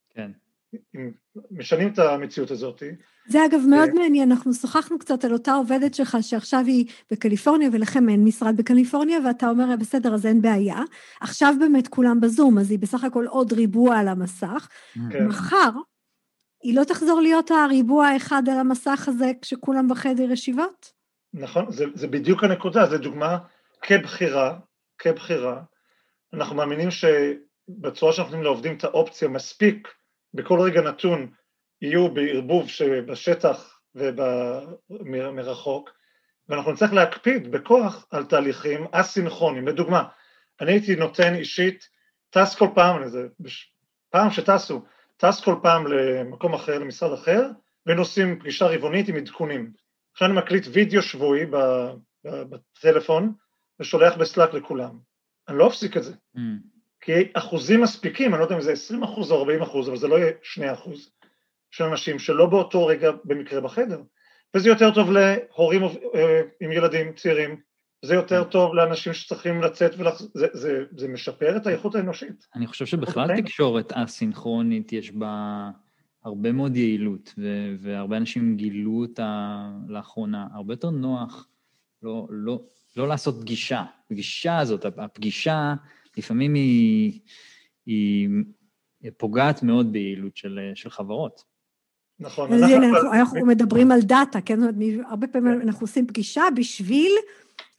כן. 0.09 0.31
משנים 1.51 1.93
את 1.93 1.99
המציאות 1.99 2.51
הזאת. 2.51 2.83
זה 3.27 3.45
אגב 3.45 3.59
מאוד 3.69 3.89
מעניין, 3.93 4.31
אנחנו 4.31 4.53
שוחחנו 4.53 4.99
קצת 4.99 5.25
על 5.25 5.33
אותה 5.33 5.53
עובדת 5.53 5.93
שלך 5.93 6.17
שעכשיו 6.21 6.63
היא 6.65 6.85
בקליפורניה 7.11 7.69
ולכם 7.73 8.09
אין 8.09 8.23
משרד 8.23 8.57
בקליפורניה, 8.57 9.17
ואתה 9.25 9.49
אומר, 9.49 9.75
בסדר, 9.79 10.13
אז 10.13 10.25
אין 10.25 10.41
בעיה. 10.41 10.79
עכשיו 11.21 11.53
באמת 11.59 11.87
כולם 11.87 12.21
בזום, 12.21 12.57
אז 12.57 12.71
היא 12.71 12.79
בסך 12.79 13.03
הכל 13.03 13.25
עוד 13.27 13.53
ריבוע 13.53 13.97
על 13.97 14.07
המסך. 14.07 14.67
כן. 15.11 15.27
מחר, 15.27 15.69
היא 16.63 16.75
לא 16.75 16.83
תחזור 16.83 17.21
להיות 17.21 17.51
הריבוע 17.51 18.07
האחד 18.07 18.43
על 18.51 18.57
המסך 18.57 19.05
הזה 19.07 19.31
כשכולם 19.41 19.87
בחדר 19.87 20.31
ישיבות? 20.31 20.91
נכון, 21.33 21.71
זה, 21.71 21.85
זה 21.93 22.07
בדיוק 22.07 22.43
הנקודה, 22.43 22.85
זו 22.89 22.97
דוגמה 22.97 23.37
כבחירה, 23.81 24.59
כבחירה. 24.97 25.61
אנחנו 26.33 26.55
מאמינים 26.55 26.89
שבצורה 26.91 28.13
שאנחנו 28.13 28.31
נותנים 28.31 28.43
לעובדים 28.43 28.77
את 28.77 28.83
האופציה 28.83 29.27
מספיק 29.27 29.87
בכל 30.33 30.59
רגע 30.61 30.81
נתון 30.81 31.31
יהיו 31.81 32.13
בערבוב 32.13 32.69
שבשטח 32.69 33.79
ומרחוק, 34.89 35.89
ואנחנו 36.49 36.71
נצטרך 36.71 36.93
להקפיד 36.93 37.51
בכוח 37.51 38.07
על 38.11 38.25
תהליכים 38.25 38.87
אסינכרונים. 38.91 39.67
לדוגמה, 39.67 40.03
אני 40.61 40.71
הייתי 40.71 40.95
נותן 40.95 41.35
אישית, 41.35 41.87
טס 42.29 42.55
כל 42.55 42.67
פעם, 42.75 43.01
לזה, 43.01 43.27
פעם 44.09 44.31
שטסו, 44.31 44.81
טס 45.17 45.43
כל 45.43 45.55
פעם 45.61 45.87
למקום 45.87 46.53
אחר, 46.53 46.79
למשרד 46.79 47.13
אחר, 47.13 47.41
עושים 47.97 48.39
פגישה 48.39 48.65
רבעונית 48.65 49.07
עם 49.07 49.15
עדכונים. 49.15 49.71
עכשיו 50.11 50.27
אני 50.27 50.37
מקליט 50.37 50.65
וידאו 50.71 51.01
שבועי 51.01 51.45
בטלפון 52.25 53.33
ושולח 53.79 54.17
בסלאק 54.17 54.53
לכולם. 54.53 54.99
אני 55.47 55.57
לא 55.57 55.67
אפסיק 55.67 55.97
את 55.97 56.03
זה. 56.03 56.13
Mm. 56.37 56.39
כי 57.05 57.11
אחוזים 57.33 57.81
מספיקים, 57.81 58.33
אני 58.33 58.39
לא 58.39 58.45
יודע 58.45 58.55
אם 58.55 58.61
זה 58.61 58.71
20 58.71 59.03
אחוז 59.03 59.31
או 59.31 59.39
40 59.39 59.61
אחוז, 59.61 59.89
אבל 59.89 59.97
זה 59.97 60.07
לא 60.07 60.15
יהיה 60.15 60.31
2 60.43 60.69
אחוז, 60.73 61.09
של 61.71 61.83
אנשים 61.83 62.19
שלא 62.19 62.45
באותו 62.45 62.85
רגע 62.85 63.11
במקרה 63.25 63.61
בחדר. 63.61 64.01
וזה 64.55 64.69
יותר 64.69 64.93
טוב 64.93 65.11
להורים 65.11 65.83
אה, 65.83 66.41
עם 66.61 66.71
ילדים 66.71 67.13
צעירים, 67.13 67.55
זה 68.05 68.13
יותר 68.13 68.43
טוב 68.43 68.75
לאנשים 68.75 69.13
שצריכים 69.13 69.61
לצאת 69.61 69.91
ולחזור, 69.97 70.29
זה, 70.33 70.47
זה, 70.53 70.83
זה 70.97 71.07
משפר 71.07 71.57
את 71.57 71.67
האיכות 71.67 71.95
האנושית. 71.95 72.47
אני 72.55 72.67
חושב 72.67 72.85
שבכלל 72.85 73.41
תקשורת 73.41 73.91
אסינכרונית 73.91 74.93
יש 74.93 75.11
בה 75.11 75.69
הרבה 76.25 76.51
מאוד 76.51 76.75
יעילות, 76.75 77.33
ו- 77.37 77.75
והרבה 77.79 78.17
אנשים 78.17 78.55
גילו 78.55 79.01
אותה 79.01 79.61
לאחרונה. 79.87 80.47
הרבה 80.53 80.73
יותר 80.73 80.89
נוח 80.89 81.47
לא, 82.03 82.27
לא, 82.29 82.61
לא 82.97 83.07
לעשות 83.07 83.41
פגישה. 83.41 83.83
הפגישה 84.05 84.57
הזאת, 84.57 84.85
הפגישה 84.97 85.73
לפעמים 86.17 86.53
היא, 86.53 87.19
היא 87.85 88.29
פוגעת 89.17 89.63
מאוד 89.63 89.91
ביעילות 89.91 90.37
של, 90.37 90.59
של 90.75 90.89
חברות. 90.89 91.53
נכון. 92.19 92.53
אנחנו, 92.53 92.75
אנחנו, 92.75 93.13
אנחנו 93.13 93.45
מדברים 93.45 93.91
על 93.91 94.01
דאטה, 94.01 94.41
כן? 94.41 94.59
זאת 94.59 94.69
אומרת, 94.75 95.05
הרבה 95.09 95.27
פעמים 95.27 95.59
כן. 95.59 95.67
אנחנו 95.67 95.83
עושים 95.83 96.07
פגישה 96.07 96.43
בשביל 96.55 97.11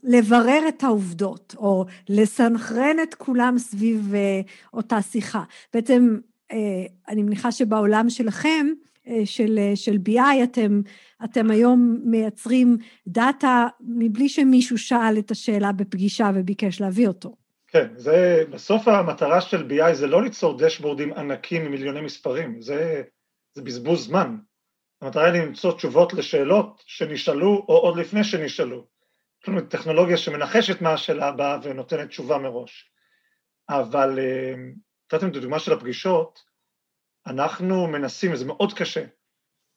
לברר 0.03 0.69
את 0.69 0.85
העובדות, 0.85 1.55
או 1.59 1.87
לסנכרן 2.09 2.97
את 3.03 3.15
כולם 3.15 3.59
סביב 3.59 4.13
uh, 4.13 4.49
אותה 4.73 5.03
שיחה. 5.03 5.45
בעצם, 5.75 6.19
uh, 6.53 6.55
אני 7.09 7.23
מניחה 7.23 7.53
שבעולם 7.53 8.11
שלכם, 8.11 8.67
uh, 9.07 9.11
של, 9.25 9.59
uh, 9.73 9.77
של 9.77 9.99
BI, 10.09 10.45
אתם, 10.45 10.81
אתם 11.25 11.51
היום 11.51 12.01
מייצרים 12.05 12.77
דאטה 13.09 13.67
מבלי 13.81 14.29
שמישהו 14.29 14.79
שאל 14.79 15.19
את 15.19 15.31
השאלה 15.31 15.73
בפגישה 15.73 16.31
וביקש 16.35 16.81
להביא 16.81 17.09
אותו. 17.09 17.44
כן, 17.75 17.97
זה, 17.97 18.45
בסוף 18.51 18.89
המטרה 18.89 19.41
של 19.41 19.69
BI 19.71 19.95
זה 19.95 20.07
לא 20.07 20.23
ליצור 20.23 20.59
דשבורדים 20.59 21.13
ענקים 21.13 21.65
עם 21.65 21.71
מיליוני 21.71 22.01
מספרים, 22.01 22.61
זה, 22.61 23.03
זה 23.55 23.63
בזבוז 23.63 24.05
זמן. 24.05 24.37
המטרה 25.01 25.25
היא 25.25 25.43
למצוא 25.43 25.77
תשובות 25.77 26.13
לשאלות 26.13 26.83
שנשאלו 26.87 27.65
או 27.69 27.77
עוד 27.77 27.97
לפני 27.97 28.25
שנשאלו. 28.25 28.87
לנו 29.49 29.61
טכנולוגיה 29.61 30.17
שמנחשת 30.17 30.81
מה 30.81 30.93
השאלה 30.93 31.29
הבאה 31.29 31.59
ונותנת 31.63 32.09
תשובה 32.09 32.39
מראש. 32.39 32.93
אבל 33.69 34.19
אה, 34.19 34.55
נתתם 35.13 35.29
את 35.29 35.37
הדוגמה 35.37 35.59
של 35.59 35.73
הפגישות, 35.73 36.41
אנחנו 37.27 37.87
מנסים, 37.87 38.33
וזה 38.33 38.45
מאוד 38.45 38.73
קשה, 38.73 39.05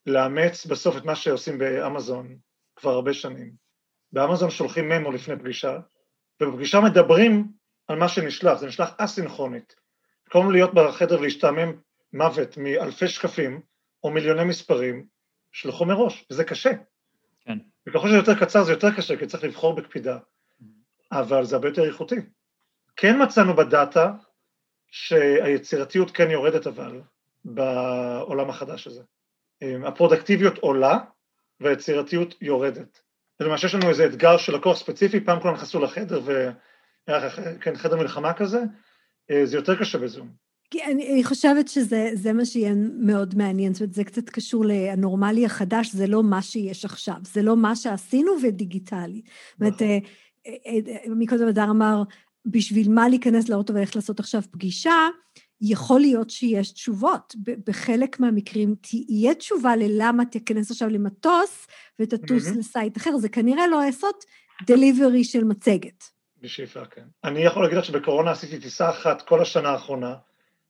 לאמץ 0.06 0.66
בסוף 0.66 0.98
את 0.98 1.06
מה 1.06 1.16
שעושים 1.16 1.58
באמזון 1.58 2.38
כבר 2.76 2.92
הרבה 2.92 3.14
שנים. 3.14 3.52
באמזון 4.12 4.50
שולחים 4.50 4.90
ממו 4.90 5.12
לפני 5.12 5.40
פגישה, 5.40 5.80
ובפגישה 6.42 6.82
מדברים 6.82 7.57
על 7.88 8.00
מה 8.00 8.10
שנשלח, 8.10 8.60
זה 8.60 8.68
נשלח 8.68 8.94
אסינכרונית. 8.98 9.76
במקום 10.26 10.52
להיות 10.52 10.74
בחדר 10.74 11.20
ולהשתעמם 11.20 11.74
מוות 12.14 12.58
מאלפי 12.58 13.08
שקפים 13.08 13.62
או 14.04 14.12
מיליוני 14.12 14.44
מספרים, 14.44 15.06
שלחו 15.52 15.86
מראש, 15.86 16.26
וזה 16.32 16.44
קשה. 16.44 16.72
כן. 17.42 17.58
וככל 17.88 18.08
שזה 18.08 18.18
יותר 18.18 18.40
קצר 18.40 18.64
זה 18.64 18.72
יותר 18.72 18.96
קשה, 18.98 19.18
כי 19.18 19.26
צריך 19.26 19.44
לבחור 19.44 19.76
בקפידה, 19.76 20.18
אבל 21.12 21.46
זה 21.46 21.56
הרבה 21.56 21.68
יותר 21.68 21.88
איכותי. 21.88 22.16
כן 22.96 23.24
מצאנו 23.24 23.56
בדאטה 23.56 24.12
שהיצירתיות 24.92 26.12
כן 26.12 26.32
יורדת 26.32 26.68
אבל 26.68 27.02
בעולם 27.46 28.50
החדש 28.50 28.88
הזה. 28.88 29.02
הפרודקטיביות 29.86 30.58
עולה 30.58 30.98
והיצירתיות 31.60 32.36
יורדת. 32.42 33.02
למשל 33.40 33.68
יש 33.68 33.76
לנו 33.76 33.90
איזה 33.90 34.06
אתגר 34.06 34.38
של 34.38 34.56
לקוח 34.56 34.78
ספציפי, 34.78 35.20
פעם 35.20 35.40
כולם 35.40 35.54
נכנסו 35.54 35.80
לחדר 35.80 36.22
ו... 36.26 36.50
כן, 37.62 37.76
חדר 37.76 37.96
מלחמה 37.96 38.34
כזה, 38.34 38.64
אה, 39.32 39.46
זה 39.46 39.58
יותר 39.58 39.76
קשה 39.76 39.98
בזום. 39.98 40.28
אני, 40.74 41.14
אני 41.14 41.24
חושבת 41.24 41.68
שזה 41.68 42.34
מה 42.34 42.46
שיהיה 42.46 42.74
מאוד 43.00 43.36
מעניין, 43.38 43.74
זאת 43.74 43.82
אומרת, 43.82 43.94
זה 43.94 44.04
קצת 44.04 44.30
קשור 44.30 44.66
לנורמלי 44.68 45.46
החדש, 45.46 45.92
זה 45.92 46.08
לא 46.08 46.24
מה 46.24 46.42
שיש 46.42 46.86
עכשיו, 46.86 47.16
זה 47.22 47.42
לא 47.42 47.58
מה 47.58 47.76
שעשינו 47.76 48.32
ודיגיטלי. 48.44 49.22
זאת 49.52 49.62
אומרת, 49.62 49.74
נכון. 49.74 49.88
אה, 50.48 50.80
אה, 50.88 51.16
מקודם 51.16 51.48
אדר 51.48 51.64
אמר, 51.70 52.04
בשביל 52.46 52.92
מה 52.92 53.10
להיכנס 53.10 53.50
לאוטו 53.50 53.74
וללכת 53.74 53.96
לעשות 53.96 54.20
עכשיו 54.20 54.42
פגישה, 54.52 55.08
יכול 55.62 56.00
להיות 56.00 56.30
שיש 56.30 56.72
תשובות. 56.72 57.36
בחלק 57.68 58.20
מהמקרים 58.20 58.76
תהיה 58.82 59.34
תשובה 59.34 59.76
ללמה 59.76 60.26
תיכנס 60.26 60.72
עכשיו 60.72 60.90
למטוס 60.90 61.68
ותטוס 62.00 62.48
mm-hmm. 62.48 62.58
לסייט 62.58 62.98
אחר, 62.98 63.18
זה 63.18 63.30
כנראה 63.30 63.68
לא 63.68 63.82
לעשות 63.86 64.26
דליברי 64.68 65.24
של 65.24 65.44
מצגת. 65.44 66.17
בשאיפה, 66.48 66.86
כן. 66.86 67.04
אני 67.24 67.40
יכול 67.40 67.64
להגיד 67.64 67.78
לך 67.78 67.86
שבקורונה 67.86 68.32
עשיתי 68.32 68.60
טיסה 68.60 68.90
אחת 68.90 69.22
כל 69.22 69.42
השנה 69.42 69.70
האחרונה, 69.70 70.16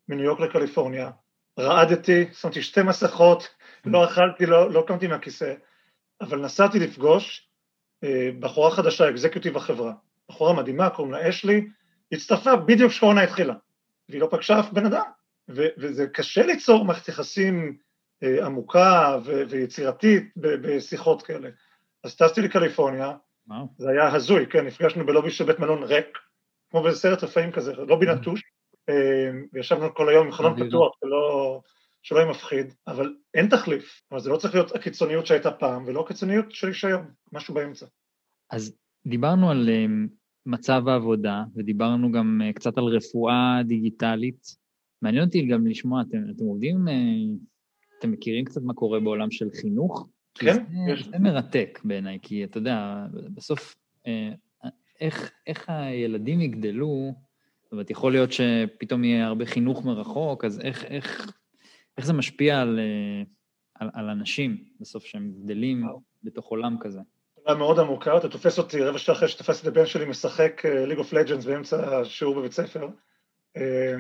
מניו 0.09 0.25
יורק 0.25 0.39
לקליפורניה, 0.39 1.11
רעדתי, 1.59 2.25
שמתי 2.33 2.61
שתי 2.61 2.81
מסכות, 2.81 3.47
לא 3.85 4.05
אכלתי, 4.05 4.45
לא, 4.45 4.71
לא 4.71 4.83
קמתי 4.87 5.07
מהכיסא, 5.07 5.53
אבל 6.21 6.39
נסעתי 6.39 6.79
לפגוש 6.79 7.49
אה, 8.03 8.29
בחורה 8.39 8.71
חדשה, 8.71 9.09
אקזקיוטיב 9.09 9.57
החברה, 9.57 9.93
בחורה 10.29 10.53
מדהימה, 10.53 10.89
קוראים 10.89 11.13
לה 11.13 11.29
אשלי, 11.29 11.67
הצטרפה 12.11 12.55
בדיוק 12.55 12.91
כשקורונה 12.91 13.21
התחילה, 13.21 13.53
והיא 14.09 14.21
לא 14.21 14.27
פגשה 14.31 14.59
אף 14.59 14.71
בן 14.71 14.85
אדם, 14.85 15.05
ו- 15.49 15.67
וזה 15.77 16.07
קשה 16.07 16.45
ליצור 16.45 16.85
מערכת 16.85 17.07
יחסים 17.07 17.77
אה, 18.23 18.45
עמוקה 18.45 19.17
ו- 19.23 19.43
ויצירתית 19.49 20.33
בשיחות 20.37 21.21
כאלה. 21.21 21.49
אז 22.03 22.15
טסתי 22.15 22.41
לקליפורניה, 22.41 23.13
וואו. 23.47 23.67
זה 23.77 23.89
היה 23.89 24.15
הזוי, 24.15 24.45
כן, 24.47 24.65
נפגשנו 24.65 25.05
בלובי 25.05 25.31
של 25.31 25.45
בית 25.45 25.59
מלון 25.59 25.83
ריק, 25.83 26.17
כמו 26.69 26.83
באיזה 26.83 26.99
סרט 26.99 27.23
רפאים 27.23 27.51
כזה, 27.51 27.73
לובי 27.73 28.05
נטוש, 28.05 28.41
אה, 28.89 29.31
וישבנו 29.53 29.93
כל 29.93 30.09
היום 30.09 30.25
עם 30.25 30.31
חלון 30.31 30.51
מדהים. 30.51 30.67
פתוח, 30.67 30.91
שלא, 30.99 31.61
שלא 32.01 32.17
יהיה 32.19 32.29
מפחיד, 32.29 32.73
אבל 32.87 33.15
אין 33.33 33.49
תחליף, 33.49 34.01
אבל 34.11 34.19
זה 34.19 34.29
לא 34.29 34.37
צריך 34.37 34.53
להיות 34.53 34.75
הקיצוניות 34.75 35.25
שהייתה 35.25 35.51
פעם, 35.51 35.83
ולא 35.87 36.01
הקיצוניות 36.01 36.51
שיש 36.51 36.85
היום, 36.85 37.05
משהו 37.33 37.53
באמצע. 37.53 37.85
אז 38.51 38.77
דיברנו 39.07 39.51
על 39.51 39.69
אה, 39.69 39.85
מצב 40.45 40.87
העבודה, 40.87 41.43
ודיברנו 41.55 42.11
גם 42.11 42.41
אה, 42.43 42.53
קצת 42.53 42.77
על 42.77 42.83
רפואה 42.83 43.61
דיגיטלית. 43.67 44.67
מעניין 45.01 45.25
אותי 45.25 45.45
גם 45.45 45.67
לשמוע, 45.67 46.01
אתם, 46.01 46.17
אתם 46.35 46.43
עובדים, 46.43 46.87
אה, 46.87 46.93
אתם 47.99 48.11
מכירים 48.11 48.45
קצת 48.45 48.61
מה 48.61 48.73
קורה 48.73 48.99
בעולם 48.99 49.31
של 49.31 49.49
חינוך? 49.61 50.07
כן, 50.37 50.53
זה, 50.53 50.91
יש. 50.93 51.07
זה 51.07 51.19
מרתק 51.19 51.79
בעיניי, 51.83 52.19
כי 52.21 52.43
אתה 52.43 52.57
יודע, 52.57 53.05
בסוף, 53.35 53.75
אה, 54.07 54.29
איך, 55.01 55.31
איך 55.47 55.65
הילדים 55.67 56.41
יגדלו, 56.41 57.13
זאת 57.63 57.71
אומרת, 57.71 57.89
יכול 57.89 58.11
להיות 58.11 58.29
שפתאום 58.31 59.03
יהיה 59.03 59.27
הרבה 59.27 59.45
חינוך 59.45 59.85
מרחוק, 59.85 60.45
אז 60.45 60.59
איך, 60.59 60.85
איך, 60.85 61.31
איך 61.97 62.05
זה 62.05 62.13
משפיע 62.13 62.61
על, 62.61 62.79
אה, 62.79 63.23
על, 63.75 63.89
על 63.93 64.09
אנשים 64.09 64.57
בסוף 64.79 65.05
שהם 65.05 65.31
גדלים 65.43 65.83
וואו. 65.85 66.01
בתוך 66.23 66.47
עולם 66.47 66.77
כזה? 66.79 66.99
שאלה 67.43 67.55
מאוד 67.57 67.79
עמוקה, 67.79 68.17
אתה 68.17 68.29
תופס 68.29 68.57
אותי 68.57 68.83
רבע 68.83 68.97
שעה 68.97 69.15
אחרי 69.15 69.27
שתפסתי 69.27 69.67
את 69.67 69.77
הבן 69.77 69.85
שלי 69.85 70.05
משחק 70.05 70.61
ליג 70.65 70.97
אוף 70.97 71.13
לג'אנס 71.13 71.45
באמצע 71.45 71.99
השיעור 71.99 72.35
בבית 72.35 72.51
ספר. 72.51 72.87
אה, 73.57 73.95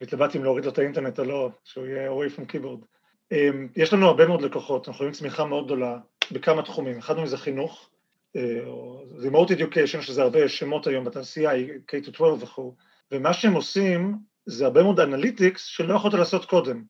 והתלבטתי 0.00 0.38
אם 0.38 0.44
להוריד 0.44 0.64
לו 0.64 0.70
את 0.70 0.78
האינטרנט 0.78 1.18
או 1.18 1.24
לא, 1.24 1.50
שהוא 1.64 1.86
יהיה 1.86 2.10
away 2.10 2.36
from 2.36 2.42
keyboard. 2.52 2.86
אה, 3.32 3.50
יש 3.76 3.92
לנו 3.92 4.06
הרבה 4.06 4.26
מאוד 4.26 4.42
לקוחות, 4.42 4.88
אנחנו 4.88 5.02
רואים 5.02 5.12
צמיחה 5.12 5.44
מאוד 5.44 5.64
גדולה 5.64 5.98
בכמה 6.32 6.62
תחומים, 6.62 6.98
אחד 6.98 7.16
מהם 7.16 7.26
זה 7.26 7.36
חינוך, 7.36 7.90
אה, 8.36 8.60
או 8.66 9.04
remote 9.18 9.48
education, 9.48 10.02
שזה 10.02 10.22
הרבה 10.22 10.48
שמות 10.48 10.86
היום 10.86 11.04
בתעשייה, 11.04 11.50
K-12 11.88 12.22
וכו', 12.22 12.74
ומה 13.12 13.32
שהם 13.32 13.52
עושים 13.52 14.14
זה 14.46 14.64
הרבה 14.64 14.82
מאוד 14.82 15.00
analytics 15.00 15.64
שלא 15.64 15.94
יכולת 15.94 16.14
לעשות 16.14 16.44
קודם. 16.44 16.82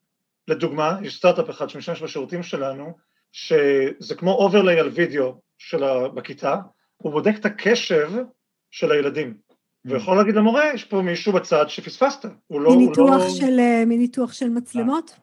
לדוגמה, 0.49 0.99
יש 1.03 1.17
סטארט-אפ 1.17 1.51
אחד 1.51 1.69
שמשתמש 1.69 2.03
בשירותים 2.03 2.43
שלנו, 2.43 2.93
שזה 3.33 4.15
כמו 4.17 4.33
overlay 4.33 4.81
על 4.81 4.89
וידאו 4.89 5.35
של 5.59 5.85
ה... 5.85 6.09
בכיתה, 6.09 6.57
הוא 6.97 7.13
בודק 7.13 7.35
את 7.41 7.47
הקשב 7.47 8.11
של 8.71 8.93
הילדים. 8.93 9.35
ויכול 9.85 10.17
להגיד 10.17 10.35
למורה, 10.35 10.75
יש 10.75 10.85
פה 10.85 11.03
מישהו 11.03 11.33
בצד 11.33 11.65
שפספסת. 11.69 12.29
הוא 12.47 12.61
לא... 12.61 12.69
הוא 12.69 12.77
מניתוח 12.77 13.21
לא... 13.21 13.29
של, 13.29 13.59
אה, 13.59 13.85
מניתוח 13.87 14.33
של 14.33 14.49
מצלמות? 14.49 15.15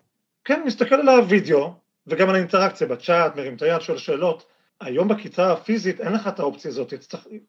כן, 0.43 0.62
מסתכל 0.65 0.96
על 0.96 1.10
הוידאו, 1.10 1.74
וגם 2.08 2.29
על 2.29 2.36
האינטראקציה 2.36 2.88
בצ'אט, 2.88 3.36
מרים 3.36 3.55
את 3.55 3.62
היד, 3.62 3.81
שואל 3.81 3.98
שאלות. 3.98 4.46
היום 4.81 5.08
בכיתה 5.08 5.51
הפיזית 5.51 6.01
אין 6.01 6.13
לך 6.13 6.27
את 6.27 6.39
האופציה 6.39 6.72
הזאת, 6.72 6.93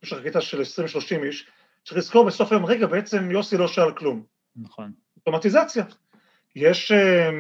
יש 0.02 0.12
לך 0.12 0.22
כיתה 0.22 0.40
של 0.40 0.60
20-30 0.60 1.24
איש, 1.24 1.46
צריך 1.84 1.98
לזכור 1.98 2.26
בסוף 2.26 2.52
היום, 2.52 2.66
רגע, 2.66 2.86
בעצם 2.86 3.30
יוסי 3.30 3.56
לא 3.56 3.68
שאל 3.68 3.92
כלום. 3.92 4.22
נכון. 4.56 4.92
אוטומטיזציה. 5.16 5.84
יש, 6.56 6.92
אה, 6.92 7.30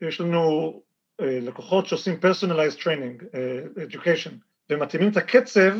יש 0.00 0.20
לנו 0.20 0.72
אה, 1.20 1.38
לקוחות 1.42 1.86
שעושים 1.86 2.14
personalized 2.22 2.80
training, 2.82 3.24
אה, 3.34 3.84
education, 3.84 4.32
ומתאימים 4.70 5.08
את 5.08 5.16
הקצב 5.16 5.72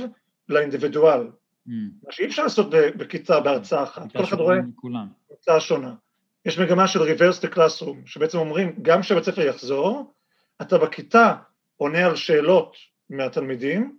לאינדיבידואל, 0.49 1.27
Mm. 1.69 1.71
מה 2.07 2.13
שאי 2.13 2.27
אפשר 2.27 2.43
לעשות 2.43 2.71
בכיתה 2.71 3.41
בהרצאה 3.41 3.83
אחת, 3.83 4.13
כל 4.17 4.25
אחד 4.25 4.37
רואה 4.37 4.57
כולם. 4.75 5.07
הרצאה 5.31 5.61
שונה. 5.61 5.95
יש 6.45 6.59
מגמה 6.59 6.89
של 6.89 7.01
reverse 7.01 7.45
the 7.45 7.55
classroom, 7.55 7.97
שבעצם 8.07 8.39
אומרים, 8.39 8.79
גם 8.83 9.01
כשבית 9.01 9.25
ספר 9.25 9.41
יחזור, 9.43 10.15
אתה 10.63 10.79
בכיתה 10.79 11.35
עונה 11.77 12.07
על 12.07 12.17
שאלות 12.17 12.77
מהתלמידים, 13.11 13.99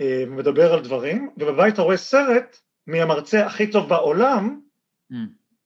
אה, 0.00 0.24
מדבר 0.26 0.72
על 0.74 0.80
דברים, 0.80 1.30
ובבית 1.36 1.74
אתה 1.74 1.82
רואה 1.82 1.96
סרט 1.96 2.56
מהמרצה 2.86 3.46
הכי 3.46 3.70
טוב 3.70 3.88
בעולם, 3.88 4.60
Mm. 5.12 5.14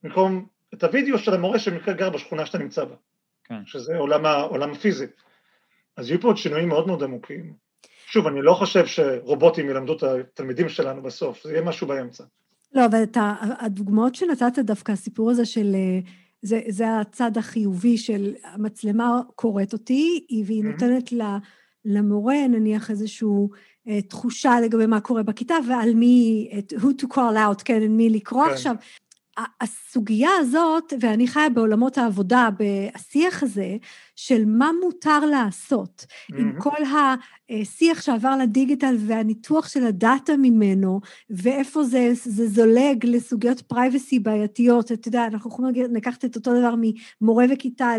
במקום 0.02 0.46
את 0.74 0.84
הוידאו 0.84 1.18
של 1.18 1.34
המורה 1.34 1.58
שבמקרה 1.58 1.94
גר 1.94 2.10
בשכונה 2.10 2.46
שאתה 2.46 2.58
נמצא 2.58 2.84
בה, 2.84 2.94
כן. 3.44 3.66
שזה 3.66 3.96
עולם, 3.96 4.26
ה- 4.26 4.42
עולם 4.42 4.72
הפיזי. 4.72 5.06
אז 5.96 6.10
יהיו 6.10 6.20
פה 6.20 6.28
עוד 6.28 6.36
שינויים 6.36 6.68
מאוד 6.68 6.86
מאוד 6.86 7.02
עמוקים. 7.02 7.54
שוב, 8.06 8.26
אני 8.26 8.42
לא 8.42 8.54
חושב 8.54 8.86
שרובוטים 8.86 9.70
ילמדו 9.70 9.96
את 9.96 10.02
התלמידים 10.02 10.68
שלנו 10.68 11.02
בסוף, 11.02 11.42
זה 11.44 11.52
יהיה 11.52 11.62
משהו 11.62 11.86
באמצע. 11.86 12.24
לא, 12.74 12.86
אבל 12.86 13.02
את 13.02 13.16
הדוגמאות 13.60 14.14
שנתת 14.14 14.58
דווקא, 14.58 14.92
הסיפור 14.92 15.30
הזה 15.30 15.44
של... 15.44 15.74
אה, 15.74 15.98
זה, 16.42 16.60
זה 16.68 16.98
הצד 17.00 17.36
החיובי 17.36 17.98
של 17.98 18.34
המצלמה 18.44 19.20
קוראת 19.34 19.72
אותי, 19.72 20.26
והיא 20.46 20.62
Mhm. 20.62 20.66
נותנת 20.66 21.12
ל, 21.12 21.22
למורה 21.84 22.48
נניח 22.48 22.90
איזושהי 22.90 23.28
אה, 23.88 24.02
תחושה 24.02 24.60
לגבי 24.60 24.86
מה 24.86 25.00
קורה 25.00 25.22
בכיתה 25.22 25.54
ועל 25.68 25.94
מי, 25.94 26.48
את 26.58 26.72
who 26.72 27.02
to 27.02 27.06
call 27.14 27.36
out, 27.36 27.62
כן, 27.64 27.86
מי 27.86 28.10
לקרוא 28.10 28.44
כן. 28.46 28.52
עכשיו. 28.52 28.74
הסוגיה 29.60 30.30
הזאת, 30.38 30.92
ואני 31.00 31.28
חיה 31.28 31.48
בעולמות 31.50 31.98
העבודה, 31.98 32.48
בשיח 32.58 33.42
הזה, 33.42 33.76
של 34.16 34.44
מה 34.46 34.70
מותר 34.82 35.26
לעשות, 35.26 36.06
עם 36.28 36.46
מהמם. 36.46 36.60
כל 36.60 36.76
השיח 37.50 38.02
שעבר 38.02 38.36
לדיגיטל 38.36 38.96
והניתוח 38.98 39.68
של 39.68 39.86
הדאטה 39.86 40.36
ממנו, 40.36 41.00
ואיפה 41.30 41.84
זה, 41.84 42.10
זה 42.14 42.48
זולג 42.48 43.06
לסוגיות 43.06 43.60
פרייבסי 43.60 44.18
בעייתיות. 44.18 44.92
אתה 44.92 45.08
יודע, 45.08 45.26
אנחנו 45.26 45.50
יכולים 45.50 45.94
לקחת 45.94 46.24
את 46.24 46.36
אותו 46.36 46.60
דבר 46.60 46.74
ממורה 47.20 47.44
וכיתה 47.52 47.90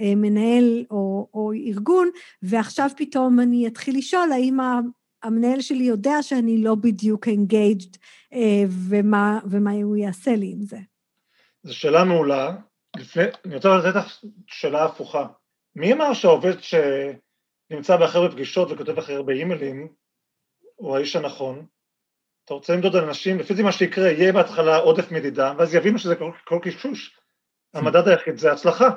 למנהל 0.00 0.84
או, 0.90 1.28
או 1.34 1.52
ארגון, 1.52 2.08
ועכשיו 2.42 2.90
פתאום 2.96 3.40
אני 3.40 3.66
אתחיל 3.66 3.98
לשאול 3.98 4.32
האם 4.32 4.60
המנהל 5.22 5.60
שלי 5.60 5.84
יודע 5.84 6.22
שאני 6.22 6.62
לא 6.62 6.74
בדיוק 6.74 7.28
engaged, 7.28 7.98
אה, 8.32 8.64
ומה, 8.88 9.38
ומה 9.50 9.70
הוא 9.72 9.96
יעשה 9.96 10.36
לי 10.36 10.50
עם 10.52 10.62
זה. 10.62 10.78
זו 11.62 11.74
שאלה 11.74 12.04
מעולה. 12.04 12.56
לפני, 12.96 13.22
אני 13.44 13.54
רוצה 13.54 13.68
לתת 13.76 13.96
לך 13.96 14.20
שאלה 14.46 14.84
הפוכה. 14.84 15.26
מי 15.76 15.92
אמר 15.92 16.14
שהעובד 16.14 16.54
שנמצא 16.60 17.96
בהכי 17.96 18.18
הרבה 18.18 18.32
פגישות 18.32 18.68
וכותב 18.70 18.98
הכי 18.98 19.14
הרבה 19.14 19.32
אימיילים, 19.32 19.88
הוא 20.76 20.96
האיש 20.96 21.16
הנכון? 21.16 21.66
אתה 22.44 22.54
רוצה 22.54 22.74
למדוד 22.74 22.96
על 22.96 23.04
אנשים, 23.04 23.38
לפי 23.38 23.54
זה 23.54 23.62
מה 23.62 23.72
שיקרה, 23.72 24.10
יהיה 24.10 24.32
בהתחלה 24.32 24.76
עודף 24.76 25.10
מדידה, 25.10 25.52
ואז 25.58 25.74
יבינו 25.74 25.98
שזה 25.98 26.16
כל, 26.16 26.32
כל 26.44 26.58
קישוש. 26.62 27.18
המדד 27.74 28.08
היחיד 28.08 28.36
זה 28.36 28.52
הצלחה, 28.52 28.88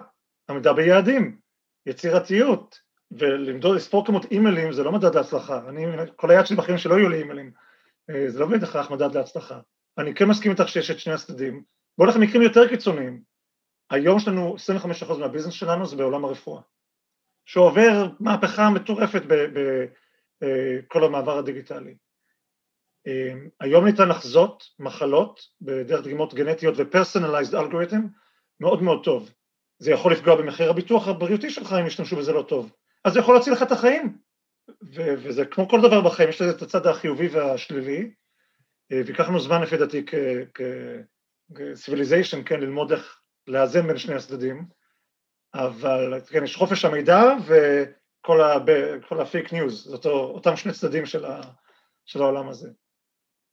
עמידה 0.49 0.73
ביעדים, 0.73 1.37
יצירתיות, 1.85 2.79
ולמדוד, 3.11 3.75
לספור 3.75 4.05
כמות 4.05 4.25
אימיילים 4.31 4.73
זה 4.73 4.83
לא 4.83 4.91
מדד 4.91 5.15
להצלחה. 5.15 5.69
אני, 5.69 5.85
כל 6.15 6.31
היד 6.31 6.45
שלי 6.45 6.57
בחיים 6.57 6.77
שלא 6.77 6.95
יהיו 6.95 7.09
לי 7.09 7.17
אימיילים. 7.17 7.51
אה, 8.09 8.29
זה 8.29 8.39
לא 8.39 8.45
בהכרח 8.45 8.91
מדד 8.91 9.15
להצלחה. 9.15 9.59
אני 9.97 10.15
כן 10.15 10.25
מסכים 10.25 10.51
איתך 10.51 10.69
שיש 10.69 10.91
את 10.91 10.99
שני 10.99 11.13
הצדדים. 11.13 11.63
בואו 11.97 12.07
נלך 12.07 12.17
למקרים 12.17 12.41
יותר 12.41 12.67
קיצוניים. 12.67 13.21
היום 13.89 14.17
יש 14.17 14.27
לנו 14.27 14.55
25% 15.09 15.13
מהביזנס 15.17 15.53
שלנו 15.53 15.85
זה 15.85 15.95
בעולם 15.95 16.25
הרפואה, 16.25 16.61
שעובר 17.45 18.09
מהפכה 18.19 18.69
מטורפת 18.69 19.21
בכל 20.41 21.03
המעבר 21.03 21.37
הדיגיטלי. 21.37 21.95
אה, 23.07 23.33
היום 23.59 23.85
ניתן 23.85 24.09
לחזות 24.09 24.63
מחלות 24.79 25.41
בדרך 25.61 26.05
דגימות 26.05 26.33
גנטיות 26.33 26.75
ו-personalized 26.77 27.53
algorithm 27.53 28.01
מאוד 28.59 28.83
מאוד 28.83 29.03
טוב. 29.03 29.31
זה 29.79 29.91
יכול 29.91 30.11
לפגוע 30.11 30.35
במחיר 30.35 30.69
הביטוח 30.69 31.07
הבריאותי 31.07 31.49
שלך 31.49 31.75
אם 31.81 31.87
ישתמשו 31.87 32.15
בזה 32.15 32.33
לא 32.33 32.41
טוב. 32.41 32.71
אז 33.05 33.13
זה 33.13 33.19
יכול 33.19 33.35
להציל 33.35 33.53
לך 33.53 33.61
את 33.61 33.71
החיים. 33.71 34.17
ו- 34.83 35.13
וזה 35.23 35.45
כמו 35.45 35.69
כל 35.69 35.81
דבר 35.81 36.01
בחיים, 36.01 36.29
יש 36.29 36.41
לזה 36.41 36.51
את 36.57 36.61
הצד 36.61 36.87
החיובי 36.87 37.27
והשלילי, 37.27 38.11
אה, 38.91 39.01
וייקח 39.05 39.29
לנו 39.29 39.39
זמן 39.39 39.61
לפי 39.61 39.77
דעתי 39.77 40.05
כ-civilization, 40.53 42.43
כן, 42.45 42.59
ללמוד 42.59 42.91
איך 42.91 43.21
לאזן 43.47 43.87
בין 43.87 43.97
שני 43.97 44.15
הצדדים, 44.15 44.65
אבל 45.53 46.19
כן, 46.29 46.43
יש 46.43 46.55
חופש 46.55 46.85
המידע 46.85 47.21
וכל 47.45 48.41
ה- 48.41 48.59
ב- 48.59 49.01
כל 49.07 49.21
ה 49.21 49.28
fake 49.28 49.53
news, 49.53 49.83
זה 49.87 49.95
אותו, 49.95 50.09
אותם 50.09 50.55
שני 50.55 50.73
צדדים 50.73 51.05
של, 51.05 51.25
ה, 51.25 51.41
של 52.05 52.21
העולם 52.21 52.49
הזה. 52.49 52.69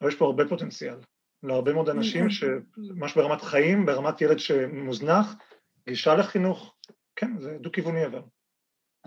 אבל 0.00 0.08
יש 0.08 0.16
פה 0.16 0.24
הרבה 0.24 0.48
פוטנציאל, 0.48 0.96
להרבה 1.42 1.72
מאוד 1.72 1.88
אנשים 1.88 2.30
שממש 2.30 3.14
ברמת 3.14 3.42
חיים, 3.42 3.86
ברמת 3.86 4.20
ילד 4.20 4.38
שמוזנח, 4.38 5.34
גישה 5.88 6.14
לחינוך, 6.14 6.76
כן, 7.16 7.38
זה 7.40 7.56
דו-כיווני 7.60 8.06
אבל. 8.06 8.22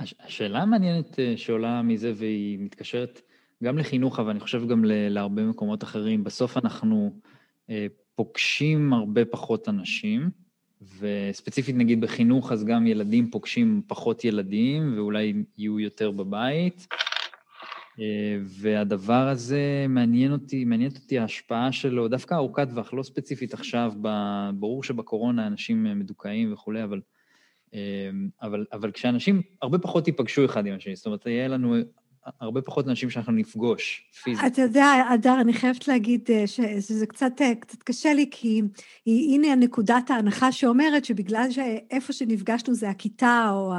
הש- 0.02 0.14
השאלה 0.20 0.62
המעניינת 0.62 1.20
אה, 1.20 1.34
שעולה 1.38 1.82
מזה, 1.82 2.14
והיא 2.16 2.60
מתקשרת 2.60 3.22
גם 3.64 3.78
לחינוך, 3.78 4.20
אבל 4.20 4.30
אני 4.30 4.40
חושב 4.40 4.68
גם 4.68 4.86
להרבה 4.86 5.44
מקומות 5.44 5.84
אחרים, 5.84 6.24
בסוף 6.24 6.58
אנחנו 6.58 7.14
אה, 7.70 7.88
פוגשים 8.16 8.94
הרבה 8.94 9.26
פחות 9.26 9.70
אנשים, 9.70 10.30
וספציפית 11.00 11.76
נגיד 11.76 12.02
בחינוך, 12.02 12.52
אז 12.52 12.66
גם 12.66 12.88
ילדים 12.88 13.32
פוגשים 13.32 13.82
פחות 13.88 14.26
ילדים, 14.26 14.94
ואולי 14.98 15.34
יהיו 15.58 15.80
יותר 15.80 16.12
בבית. 16.12 16.88
אה, 18.00 18.38
והדבר 18.46 19.28
הזה 19.28 19.86
מעניין 19.90 20.32
אותי, 20.32 20.66
מעניינת 20.66 20.98
אותי 20.98 21.20
ההשפעה 21.20 21.72
שלו, 21.72 22.08
דווקא 22.08 22.36
ארוכת 22.36 22.70
טווח, 22.70 22.94
לא 22.94 23.04
ספציפית 23.04 23.54
עכשיו, 23.54 23.94
ברור 24.54 24.84
שבקורונה 24.84 25.48
אנשים 25.48 25.88
אה, 25.88 25.94
מדוכאים 25.94 26.54
וכולי, 26.54 26.84
אבל 26.84 27.02
אבל, 28.42 28.66
אבל 28.74 28.92
כשאנשים 28.92 29.42
הרבה 29.62 29.78
פחות 29.78 30.08
ייפגשו 30.08 30.46
אחד 30.46 30.66
עם 30.66 30.76
השני, 30.76 30.96
זאת 30.96 31.06
אומרת, 31.06 31.26
יהיה 31.26 31.48
לנו 31.48 31.76
הרבה 32.42 32.62
פחות 32.62 32.88
אנשים 32.88 33.10
שאנחנו 33.10 33.34
נפגוש 33.34 34.12
פיזית. 34.24 34.46
אתה 34.48 34.62
יודע, 34.62 34.94
אדר, 35.14 35.42
אני 35.42 35.54
חייבת 35.54 35.88
להגיד 35.88 36.30
אה, 36.30 36.48
שזה 36.48 37.08
קצת, 37.08 37.32
אה, 37.42 37.56
קצת 37.56 37.84
קשה 37.84 38.14
לי, 38.14 38.26
כי 38.32 38.62
הנה 39.06 39.56
נקודת 39.56 40.10
ההנחה 40.10 40.52
שאומרת 40.52 41.06
שבגלל 41.06 41.48
שאיפה 41.52 42.14
שנפגשנו 42.14 42.74
זה 42.74 42.90
הכיתה 42.90 43.50
או 43.54 43.74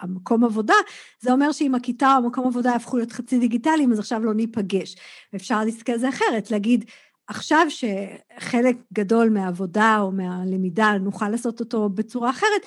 המקום 0.00 0.44
עבודה, 0.44 0.74
זה 1.20 1.32
אומר 1.32 1.52
שאם 1.52 1.74
הכיתה 1.74 2.16
או 2.16 2.28
מקום 2.28 2.46
עבודה 2.46 2.70
יהפכו 2.70 2.96
להיות 2.96 3.12
חצי 3.12 3.38
דיגיטליים, 3.38 3.92
אז 3.92 3.98
עכשיו 3.98 4.24
לא 4.24 4.34
ניפגש. 4.34 4.96
אפשר 5.34 5.64
להסתכל 5.64 5.92
על 5.92 5.98
זה 5.98 6.08
אחרת, 6.08 6.50
להגיד, 6.50 6.84
עכשיו 7.26 7.66
שחלק 7.68 8.76
גדול 8.92 9.28
מהעבודה 9.28 9.98
או 10.00 10.12
מהלמידה 10.12 10.92
נוכל 11.00 11.28
לעשות 11.28 11.60
אותו 11.60 11.88
בצורה 11.88 12.30
אחרת, 12.30 12.62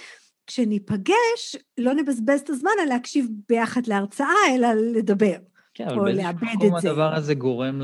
כשניפגש, 0.48 1.56
לא 1.78 1.94
נבזבז 1.94 2.42
את 2.42 2.50
הזמן 2.50 2.72
על 2.82 2.90
להקשיב 2.90 3.28
ביחד 3.50 3.88
להרצאה, 3.88 4.56
אלא 4.56 4.68
לדבר. 4.74 5.36
כן, 5.74 5.88
אבל 5.88 6.04
באיזשהו 6.04 6.48
מקום 6.56 6.76
הדבר 6.76 7.16
הזה 7.16 7.34
גורם, 7.34 7.82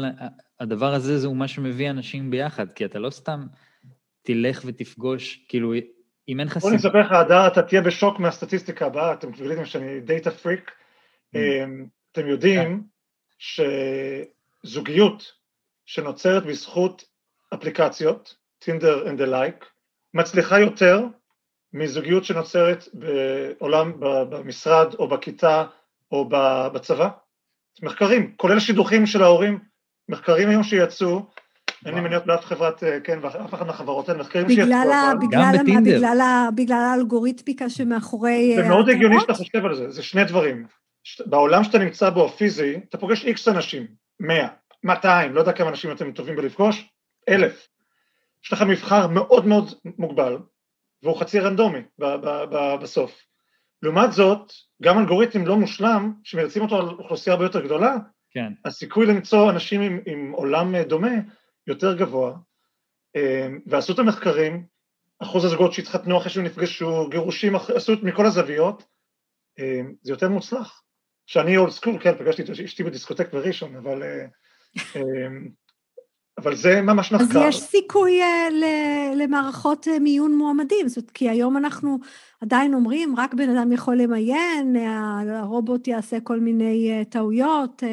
הדבר 0.60 0.94
הזה 0.94 1.20
זה 1.20 1.28
מה 1.30 1.48
שמביא 1.48 1.90
אנשים 1.90 2.32
ביחד, 2.32 2.72
כי 2.72 2.86
אתה 2.86 3.00
לא 3.00 3.10
סתם 3.10 3.46
תלך 4.22 4.62
ותפגוש, 4.66 5.46
כאילו, 5.50 5.74
אם 6.30 6.40
אין 6.40 6.48
לך... 6.48 6.58
בוא 6.58 6.72
נספר 6.72 7.02
לך, 7.02 7.12
הדר, 7.12 7.48
אתה 7.48 7.62
תהיה 7.62 7.82
בשוק 7.82 8.20
מהסטטיסטיקה 8.20 8.86
הבאה, 8.86 9.14
אתם 9.14 9.32
גיליתם 9.32 9.66
שאני 9.66 10.00
דאטה 10.00 10.32
פריק. 10.32 10.72
Mm. 10.72 11.38
אמ, 11.38 11.86
אתם 12.12 12.28
יודעים 12.28 12.84
שזוגיות 13.40 15.32
שנוצרת 15.86 16.46
בזכות 16.46 17.06
אפליקציות, 17.54 18.36
טינדר 18.60 19.06
and 19.06 19.20
the 19.20 19.26
like, 19.26 19.66
מצליחה 20.14 20.60
יותר 20.60 21.06
מזוגיות 21.74 22.26
שנוצרת 22.26 22.88
בעולם, 22.94 23.94
במשרד 24.00 24.94
או 24.94 25.08
בכיתה 25.08 25.64
או 26.12 26.30
בצבא. 26.74 27.10
מחקרים, 27.84 28.34
כולל 28.38 28.60
שידוכים 28.60 29.06
של 29.06 29.24
ההורים, 29.24 29.60
מחקרים 30.10 30.50
היום 30.50 30.64
שיצאו, 30.64 31.26
אין 31.86 31.96
לי 31.96 32.02
מניות 32.02 32.26
באף 32.26 32.46
חברת, 32.46 32.84
אה, 32.84 33.00
כן, 33.00 33.20
ואף 33.22 33.54
אחת 33.54 33.68
מהחברות 33.68 34.10
האלה, 34.10 34.20
מחקרים 34.20 34.50
שיצאו. 34.50 34.64
בגלל 36.56 36.72
האלגוריתמיקה 36.72 37.70
שמאחורי... 37.70 38.54
זה 38.56 38.68
מאוד 38.68 38.90
הגיוני 38.90 39.20
שאתה 39.20 39.34
חושב 39.34 39.66
על 39.66 39.76
זה, 39.76 39.92
זה 39.92 40.04
שני 40.04 40.24
דברים. 40.24 40.66
בעולם 41.26 41.64
שאתה 41.64 41.78
נמצא 41.78 42.10
בו 42.10 42.26
הפיזי, 42.26 42.80
אתה 42.90 42.98
פוגש 42.98 43.26
איקס 43.26 43.48
אנשים, 43.48 43.88
100, 44.20 44.48
200, 44.84 45.34
לא 45.34 45.40
יודע 45.40 45.52
כמה 45.52 45.70
אנשים 45.70 45.92
אתם 45.92 46.12
טובים 46.12 46.36
בלפגוש, 46.36 46.90
אלף. 47.30 47.68
יש 48.46 48.54
לך 48.54 48.62
מבחר 48.62 49.08
מאוד 49.08 49.48
מאוד 49.48 49.74
מוגבל, 49.98 50.38
והוא 51.04 51.20
חצי 51.20 51.40
רנדומי 51.40 51.80
בסוף. 52.82 53.22
לעומת 53.82 54.12
זאת, 54.12 54.52
גם 54.82 55.00
אלגוריתם 55.00 55.46
לא 55.46 55.58
מושלם, 55.58 56.14
שמרצים 56.24 56.62
אותו 56.62 56.78
על 56.78 56.88
אוכלוסייה 56.88 57.34
הרבה 57.34 57.46
יותר 57.46 57.66
גדולה, 57.66 57.96
כן. 58.32 58.54
הסיכוי 58.66 59.06
למצוא 59.06 59.50
אנשים 59.50 59.82
עם, 59.82 60.00
עם 60.06 60.32
עולם 60.32 60.82
דומה 60.82 61.12
יותר 61.68 61.98
גבוה, 61.98 62.36
אמ, 63.16 63.60
ועשו 63.66 63.94
את 63.94 64.00
המחקרים, 64.00 64.66
אחוז 65.20 65.46
הזוגות 65.46 65.74
שהתחתנו 65.74 66.18
אחרי 66.18 66.30
שהם 66.30 66.44
נפגשו, 66.44 67.10
גירושים, 67.10 67.56
עשו 67.56 67.94
את 67.94 68.04
מכל 68.04 68.26
הזוויות, 68.26 68.84
אמ, 69.60 69.94
זה 70.02 70.12
יותר 70.12 70.30
מוצלח. 70.30 70.84
שאני 71.26 71.58
אולד 71.58 71.72
סקול, 71.72 72.00
כן, 72.00 72.18
פגשתי 72.18 72.42
את 72.42 72.50
אשתי 72.50 72.84
בדיסקוטק 72.84 73.34
בראשון, 73.34 73.76
אבל 73.76 74.04
אה, 74.04 74.26
אבל 76.38 76.56
זה 76.56 76.82
ממש 76.82 77.12
מחקר. 77.12 77.40
אז 77.40 77.50
יש 77.50 77.60
סיכוי 77.62 78.22
uh, 78.22 78.54
למערכות 79.16 79.88
uh, 79.88 80.00
מיון 80.00 80.36
מועמדים, 80.36 80.88
זאת 80.88 81.12
כי 81.12 81.30
היום 81.30 81.58
אנחנו 81.58 81.98
עדיין 82.42 82.74
אומרים, 82.74 83.16
רק 83.18 83.34
בן 83.34 83.50
אדם 83.50 83.72
יכול 83.72 83.98
למיין, 83.98 84.76
הרובוט 85.30 85.88
יעשה 85.88 86.20
כל 86.20 86.40
מיני 86.40 87.06
טעויות. 87.10 87.84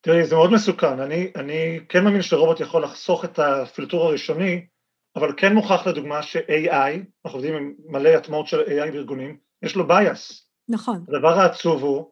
תראי, 0.00 0.26
זה 0.26 0.34
מאוד 0.34 0.52
מסוכן. 0.52 1.00
אני, 1.00 1.32
אני 1.36 1.80
כן 1.88 2.04
מאמין 2.04 2.22
שרובוט 2.22 2.60
יכול 2.60 2.82
לחסוך 2.82 3.24
את 3.24 3.38
הפילטור 3.38 4.04
הראשוני, 4.04 4.66
אבל 5.16 5.32
כן 5.36 5.54
מוכח 5.54 5.86
לדוגמה 5.86 6.22
ש-AI, 6.22 6.72
אנחנו 7.24 7.38
עובדים 7.38 7.54
עם 7.54 7.74
מלא 7.86 8.08
הטמעות 8.08 8.46
של 8.46 8.60
AI 8.60 8.92
בארגונים, 8.92 9.36
יש 9.62 9.76
לו 9.76 9.88
bias. 9.88 10.42
נכון. 10.68 11.04
הדבר 11.08 11.38
העצוב 11.40 11.82
הוא, 11.82 12.10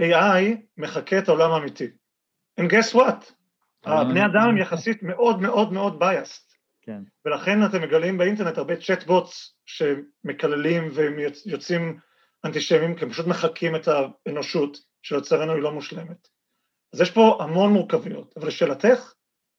AI 0.00 0.56
מחקה 0.76 1.18
את 1.18 1.28
העולם 1.28 1.50
האמיתי. 1.50 1.86
And 2.60 2.64
guess 2.64 2.94
what? 2.94 3.32
הבני 3.84 4.20
אה, 4.20 4.26
אדם 4.26 4.58
יחסית 4.58 5.02
מאוד 5.02 5.40
מאוד 5.40 5.72
מאוד 5.72 6.02
biased. 6.02 6.52
כן. 6.82 7.02
ולכן 7.24 7.64
אתם 7.64 7.82
מגלים 7.82 8.18
באינטרנט 8.18 8.58
הרבה 8.58 8.76
צ'טבוטס 8.76 9.54
שמקללים 9.66 10.88
והם 10.94 11.16
יוצאים 11.46 11.98
אנטישמים, 12.44 12.96
כי 12.96 13.04
הם 13.04 13.10
פשוט 13.10 13.26
מחקים 13.26 13.76
את 13.76 13.88
האנושות, 13.88 14.78
שלצערנו 15.02 15.52
היא 15.52 15.62
לא 15.62 15.72
מושלמת. 15.72 16.28
אז 16.92 17.00
יש 17.00 17.10
פה 17.10 17.38
המון 17.40 17.72
מורכבויות, 17.72 18.34
אבל 18.36 18.48
לשאלתך, 18.48 19.12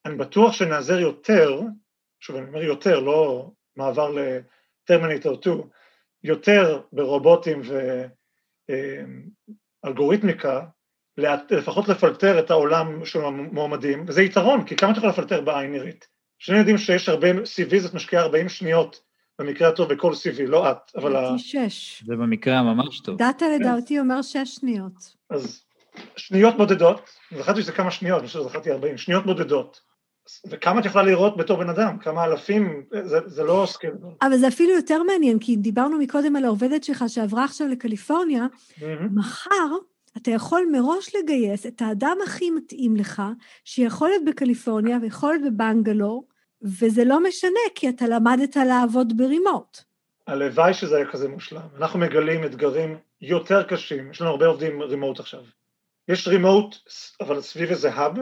אני 0.06 0.16
בטוח 0.16 0.54
שנעזר 0.54 1.00
יותר, 1.00 1.62
שוב 2.20 2.36
אני 2.36 2.48
אומר 2.48 2.64
יותר, 2.64 3.00
לא 3.00 3.52
מעבר 3.76 4.10
לטרמינטור 4.10 5.36
2, 5.42 5.62
יותר 6.24 6.82
ברובוטים 6.92 7.62
ואלגוריתמיקה, 9.84 10.66
לפחות 11.18 11.88
לפלטר 11.88 12.40
את 12.40 12.52
העולם 12.52 13.06
של 13.06 13.26
המועמדים, 13.26 14.06
וזה 14.08 14.22
יתרון, 14.22 14.64
כי 14.64 14.76
כמה 14.76 14.92
אתה 14.92 15.00
יכול 15.00 15.10
לפלטר 15.10 15.42
בעין 15.42 15.72
נראית? 15.72 16.08
שני 16.40 16.58
יודעים 16.58 16.78
שיש 16.78 17.10
הרבה, 17.10 17.32
CV 17.32 17.80
זאת 17.80 17.94
משקיעה 17.94 18.24
40 18.24 18.50
שניות, 18.50 19.02
במקרה 19.40 19.70
הטוב 19.70 19.94
בכל 19.94 20.12
CV, 20.12 20.42
לא 20.48 20.72
את, 20.72 20.78
אבל... 20.96 21.10
לדעתי 21.10 21.40
שש. 21.40 22.04
זה 22.06 22.16
במקרה 22.16 22.60
הממש 22.60 23.00
טוב. 23.00 23.18
דאטה 23.18 23.46
לדעתי 23.50 24.00
אומר 24.00 24.22
שש 24.22 24.56
שניות. 24.56 24.94
אז 25.30 25.64
שניות 26.16 26.58
בודדות, 26.58 27.10
זכרתי 27.38 27.62
שזה 27.62 27.72
כמה 27.72 27.92
שניות, 27.92 28.20
אני 28.20 28.28
חושב 28.28 28.40
שזכרתי 28.40 28.72
40, 28.72 28.98
שניות 28.98 29.26
בודדות. 29.26 29.82
וכמה 30.50 30.80
את 30.80 30.86
יכולה 30.86 31.04
לראות 31.04 31.38
בתור 31.38 31.58
בן 31.58 31.70
אדם, 31.70 31.98
כמה 31.98 32.26
אלפים, 32.26 32.84
זה, 33.04 33.20
זה 33.26 33.44
לא 33.44 33.66
scale. 33.70 33.94
אבל 34.22 34.38
זה 34.38 34.48
אפילו 34.48 34.72
יותר 34.72 35.04
מעניין, 35.04 35.40
כי 35.40 35.56
דיברנו 35.56 35.98
מקודם 35.98 36.36
על 36.36 36.46
העובדת 36.46 36.84
שלך 36.84 37.04
שעברה 37.08 37.44
עכשיו 37.44 37.68
לקליפורניה, 37.68 38.46
mm-hmm. 38.46 38.84
מחר 39.14 39.76
אתה 40.18 40.32
יכול 40.32 40.68
מראש 40.72 41.16
לגייס 41.16 41.66
את 41.66 41.82
האדם 41.82 42.18
הכי 42.24 42.52
מתאים 42.52 42.96
לך, 42.96 43.22
שיכול 43.66 44.10
להיות 44.10 44.26
בקליפורניה 44.26 44.98
ויכול 45.02 45.34
להיות 45.34 45.54
בבנגלור, 45.54 46.28
וזה 46.62 47.04
לא 47.04 47.24
משנה, 47.24 47.60
כי 47.76 47.90
אתה 47.90 48.08
למדת 48.08 48.56
לעבוד 48.56 49.18
ברימוט. 49.18 49.78
הלוואי 50.28 50.74
שזה 50.74 50.96
היה 50.96 51.12
כזה 51.12 51.30
מושלם. 51.30 51.68
אנחנו 51.78 52.00
מגלים 52.00 52.44
אתגרים 52.44 52.98
יותר 53.22 53.64
קשים, 53.64 54.12
יש 54.12 54.22
לנו 54.22 54.30
הרבה 54.30 54.46
עובדים 54.46 54.82
רימוט 54.82 55.20
עכשיו. 55.20 55.44
יש 56.08 56.28
רימוט, 56.28 56.76
אבל 57.22 57.42
סביב 57.42 57.70
איזה 57.70 57.94
האב, 57.94 58.18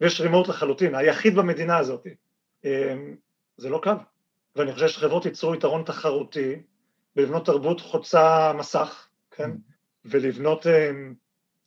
ויש 0.00 0.20
רימוט 0.20 0.48
לחלוטין, 0.48 0.94
היחיד 0.94 1.34
במדינה 1.34 1.78
הזאת. 1.78 2.06
אמ, 2.64 3.16
זה 3.56 3.68
לא 3.68 3.80
קל. 3.82 3.96
ואני 4.56 4.72
חושב 4.72 4.88
שחברות 4.88 5.24
ייצרו 5.24 5.54
יתרון 5.54 5.82
תחרותי 5.82 6.62
בלבנות 7.16 7.46
תרבות 7.46 7.80
חוצה 7.80 8.52
מסך, 8.52 9.08
כן? 9.30 9.50
ולבנות 10.04 10.66
אה, 10.66 10.90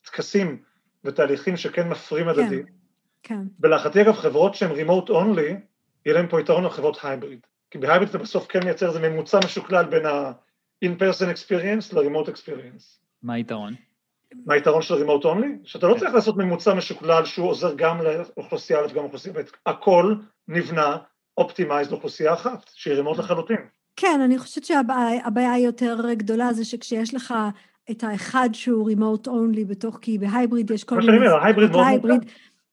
טקסים 0.05 0.61
ותהליכים 1.03 1.57
שכן 1.57 1.89
מפרים 1.89 2.27
הדדי. 2.27 2.63
כן, 2.63 2.71
כן. 3.23 3.41
ולהערכתי 3.59 4.01
אגב 4.01 4.13
חברות 4.13 4.55
שהן 4.55 4.71
remote 4.71 5.09
only, 5.09 5.51
יהיה 6.05 6.15
להן 6.15 6.27
פה 6.27 6.41
יתרון 6.41 6.63
על 6.63 6.69
חברות 6.69 6.97
hybrid. 7.03 7.39
כי 7.71 7.77
ב 7.77 7.82
hybrid 7.82 8.09
אתה 8.09 8.17
בסוף 8.17 8.47
כן 8.47 8.63
מייצר 8.63 8.87
איזה 8.87 9.09
ממוצע 9.09 9.39
משוקלל 9.45 9.85
בין 9.85 10.05
ה-in-person 10.05 11.27
experience 11.33 11.95
ל-remote 11.95 12.27
experience. 12.29 12.99
מה 13.23 13.33
היתרון? 13.33 13.73
מה 14.45 14.53
היתרון 14.53 14.81
של 14.81 14.93
remote 14.93 15.23
only? 15.23 15.47
שאתה 15.63 15.87
לא 15.87 15.93
כן. 15.93 15.99
צריך 15.99 16.13
לעשות 16.13 16.37
ממוצע 16.37 16.73
משוקלל 16.73 17.25
שהוא 17.25 17.49
עוזר 17.49 17.73
גם 17.75 17.97
לאוכלוסייה 18.01 18.79
א' 18.79 18.87
וגם 18.91 19.01
לאוכלוסייה 19.01 19.35
ב', 19.35 19.41
הכל 19.65 20.15
נבנה 20.47 20.97
optimized 21.37 21.91
לאוכלוסייה 21.91 22.33
אחת, 22.33 22.69
שהיא 22.73 23.01
remote 23.01 23.19
לחלוטין. 23.19 23.57
כן, 23.95 24.21
אני 24.25 24.37
חושבת 24.37 24.63
שהבעיה 24.63 25.53
היותר 25.53 26.13
גדולה 26.13 26.53
זה 26.53 26.65
שכשיש 26.65 27.13
לך 27.13 27.33
את 27.91 28.03
האחד 28.03 28.49
שהוא 28.53 28.87
remote 28.87 29.27
only 29.27 29.65
בתוך, 29.65 29.97
כי 30.01 30.17
ב 30.17 30.25
hybrid 30.25 30.71
יש 30.71 30.83
כל 30.83 30.95
מיני... 30.95 31.07
מה 31.07 31.13
שאני 31.13 31.27
אומר, 31.27 31.37
ה 31.37 31.42
hybrid 31.42 31.71
מאוד 31.71 31.87
מורכב. 31.87 32.27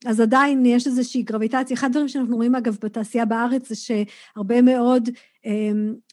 אז 0.06 0.20
עדיין 0.20 0.66
יש 0.66 0.86
איזושהי 0.86 1.22
גרביטציה. 1.22 1.74
אחד 1.74 1.86
הדברים 1.86 2.08
שאנחנו 2.08 2.36
רואים, 2.36 2.54
אגב, 2.54 2.76
בתעשייה 2.82 3.24
בארץ, 3.24 3.68
זה 3.68 3.74
שהרבה 3.74 4.62
מאוד 4.62 5.08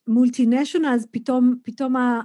מולטינשיונלס, 0.07 1.03
אמ, 1.03 1.07
פתאום, 1.11 1.55
פתאום 1.63 1.95
ה... 1.95 2.21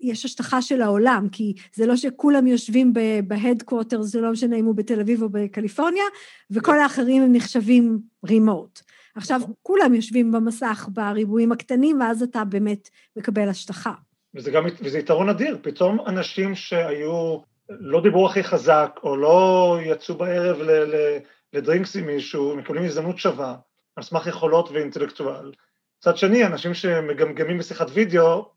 יש 0.00 0.24
השטחה 0.24 0.62
של 0.62 0.82
העולם, 0.82 1.28
כי 1.32 1.54
זה 1.74 1.86
לא 1.86 1.96
שכולם 1.96 2.46
יושבים 2.46 2.92
בהדקווטר, 3.26 4.02
זה 4.02 4.20
לא 4.20 4.32
משנה 4.32 4.56
אם 4.56 4.64
הוא 4.64 4.74
בתל 4.74 5.00
אביב 5.00 5.22
או 5.22 5.28
בקליפורניה, 5.28 6.04
וכל 6.50 6.80
האחרים 6.80 7.22
הם 7.22 7.32
נחשבים 7.32 7.98
רימוט. 8.26 8.80
עכשיו, 9.14 9.38
נכון. 9.42 9.54
כולם 9.62 9.94
יושבים 9.94 10.32
במסך 10.32 10.88
בריבועים 10.92 11.52
הקטנים, 11.52 12.00
ואז 12.00 12.22
אתה 12.22 12.44
באמת 12.44 12.88
מקבל 13.16 13.48
השטחה. 13.48 13.92
וזה 14.38 14.50
גם, 14.50 14.66
וזה 14.80 14.98
יתרון 14.98 15.28
אדיר, 15.28 15.58
פתאום 15.62 16.00
אנשים 16.06 16.54
שהיו, 16.54 17.38
לא 17.68 18.00
דיברו 18.02 18.26
הכי 18.26 18.44
חזק, 18.44 19.00
או 19.02 19.16
לא 19.16 19.78
יצאו 19.82 20.14
בערב 20.14 20.60
ל, 20.60 20.70
ל, 20.70 21.18
ל 21.52 21.58
drinks 21.58 21.96
עם 21.96 22.06
מישהו, 22.06 22.56
מקבלים 22.56 22.84
הזדמנות 22.84 23.18
שווה, 23.18 23.56
על 23.96 24.02
סמך 24.02 24.26
יכולות 24.26 24.70
ואינטלקטואל. 24.70 25.52
מצד 25.98 26.16
שני, 26.16 26.46
אנשים 26.46 26.74
שמגמגמים 26.74 27.58
בשיחת 27.58 27.86
וידאו, 27.92 28.50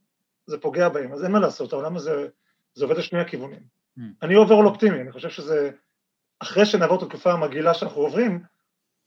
זה 0.46 0.58
פוגע 0.58 0.90
בהם, 0.90 1.14
אז 1.14 1.24
אין 1.24 1.32
מה 1.32 1.40
לעשות, 1.40 1.74
העולם 1.74 1.96
הזה, 1.96 2.28
זה 2.74 2.86
עובד 2.86 2.98
לשני 2.98 3.20
הכיוונים. 3.20 3.60
Mm. 3.98 4.02
אני 4.22 4.36
overall 4.36 4.68
אופטימי, 4.68 5.02
אני 5.02 5.12
חושב 5.12 5.30
שזה, 5.30 5.72
אחרי 6.40 6.66
שנעבור 6.66 6.98
את 6.98 7.04
התקופה 7.04 7.34
המגעילה 7.34 7.74
שאנחנו 7.74 8.02
עוברים, 8.02 8.44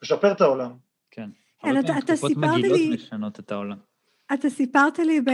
לשפר 0.03 0.33
את 0.33 0.41
העולם. 0.41 0.73
כן. 1.11 1.31
כן, 1.59 1.81
אתה, 1.81 1.99
אתה 1.99 2.17
סיפרת 2.17 2.55
לי... 2.55 2.69
מגעילות 2.69 3.01
לשנות 3.01 3.41
את 3.41 3.53
העולם. 3.53 3.77
אתה 4.33 4.51
סיפרת 4.51 4.99
לי 4.99 5.21
ב, 5.21 5.31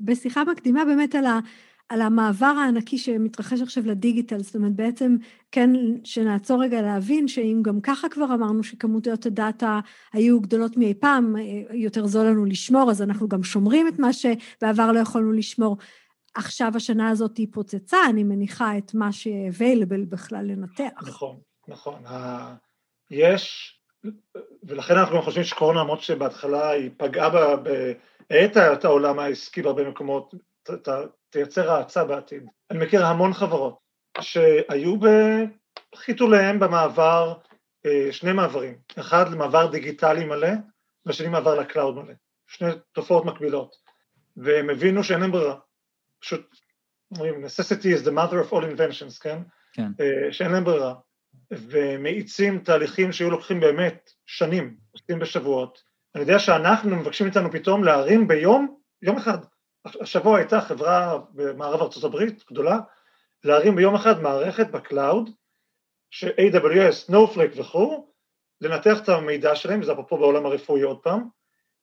בשיחה 0.00 0.44
מקדימה 0.44 0.84
באמת 0.84 1.14
על, 1.14 1.26
ה, 1.26 1.40
על 1.88 2.00
המעבר 2.00 2.46
הענקי 2.46 2.98
שמתרחש 2.98 3.60
עכשיו 3.60 3.86
לדיגיטל, 3.86 4.42
זאת 4.42 4.56
אומרת 4.56 4.72
בעצם, 4.72 5.16
כן, 5.52 5.70
שנעצור 6.04 6.62
רגע 6.62 6.82
להבין 6.82 7.28
שאם 7.28 7.60
גם 7.62 7.80
ככה 7.80 8.08
כבר 8.08 8.24
אמרנו 8.34 8.62
שכמויות 8.62 9.26
הדאטה 9.26 9.80
היו 10.12 10.40
גדולות 10.40 10.76
מאי 10.76 10.94
פעם, 10.94 11.36
יותר 11.70 12.06
זול 12.06 12.26
לנו 12.26 12.44
לשמור, 12.44 12.90
אז 12.90 13.02
אנחנו 13.02 13.28
גם 13.28 13.42
שומרים 13.42 13.88
את 13.88 13.98
מה 13.98 14.12
שבעבר 14.12 14.92
לא 14.92 14.98
יכולנו 14.98 15.32
לשמור. 15.32 15.76
עכשיו 16.34 16.72
השנה 16.74 17.08
הזאת 17.08 17.36
היא 17.36 17.46
פוצצה, 17.52 17.98
אני 18.10 18.24
מניחה, 18.24 18.78
את 18.78 18.94
מה 18.94 19.12
ש-available 19.12 20.06
בכלל 20.08 20.44
לנתח. 20.46 21.02
נכון, 21.02 21.36
נכון. 21.68 21.94
יש, 23.10 23.74
ולכן 24.64 24.98
אנחנו 24.98 25.16
גם 25.16 25.22
חושבים 25.22 25.44
שקורונה, 25.44 25.80
למרות 25.80 26.00
שבהתחלה 26.00 26.70
היא 26.70 26.90
פגעה 26.96 27.26
האטה 27.26 27.62
את 28.32 28.84
העולם 28.84 29.18
העסקי 29.18 29.62
בהרבה 29.62 29.88
מקומות, 29.88 30.34
ת, 30.62 30.88
תייצר 31.30 31.70
האצה 31.70 32.04
בעתיד. 32.04 32.46
אני 32.70 32.84
מכיר 32.84 33.06
המון 33.06 33.32
חברות 33.32 33.78
שהיו 34.20 34.96
בחיתוליהם 35.94 36.60
במעבר, 36.60 37.34
אה, 37.86 38.12
שני 38.12 38.32
מעברים, 38.32 38.78
אחד 38.98 39.32
למעבר 39.32 39.66
דיגיטלי 39.70 40.24
מלא, 40.24 40.48
והשני 41.06 41.28
מעבר 41.28 41.60
לקלאוד 41.60 41.94
מלא, 41.94 42.14
שני 42.46 42.70
תופעות 42.92 43.24
מקבילות, 43.24 43.76
והם 44.36 44.70
הבינו 44.70 45.04
שאין 45.04 45.20
להם 45.20 45.32
ברירה, 45.32 45.56
פשוט 46.20 46.56
אומרים, 47.10 47.44
necessity 47.44 48.00
is 48.00 48.06
the 48.06 48.12
mother 48.12 48.48
of 48.48 48.52
all 48.52 48.62
inventions, 48.62 49.20
כן? 49.20 49.38
כן. 49.72 49.90
אה, 50.00 50.32
שאין 50.32 50.52
להם 50.52 50.64
ברירה, 50.64 50.94
ומאיצים 51.50 52.58
תהליכים 52.58 53.12
שהיו 53.12 53.30
לוקחים 53.30 53.60
באמת 53.60 54.10
שנים, 54.26 54.76
עושים 54.92 55.18
בשבועות, 55.18 55.82
אני 56.14 56.22
יודע 56.22 56.38
שאנחנו 56.38 56.96
מבקשים 56.96 57.26
איתנו 57.26 57.52
פתאום 57.52 57.84
להרים 57.84 58.28
ביום, 58.28 58.78
יום 59.02 59.16
אחד. 59.16 59.38
השבוע 59.84 60.38
הייתה 60.38 60.60
חברה 60.60 61.18
במערב 61.34 61.80
ארה"ב 61.80 62.16
גדולה, 62.50 62.78
להרים 63.44 63.76
ביום 63.76 63.94
אחד 63.94 64.20
מערכת 64.20 64.70
ב 64.70 64.79
cloud, 64.79 65.30
ש-AWS, 66.10 67.10
Snowflake 67.10 67.60
וכו', 67.60 68.12
לנתח 68.60 69.00
את 69.02 69.08
המידע 69.08 69.54
שלהם, 69.54 69.80
וזה 69.80 69.92
אפרופו 69.92 70.18
בעולם 70.18 70.46
הרפואי 70.46 70.82
עוד 70.82 70.98
פעם, 71.02 71.28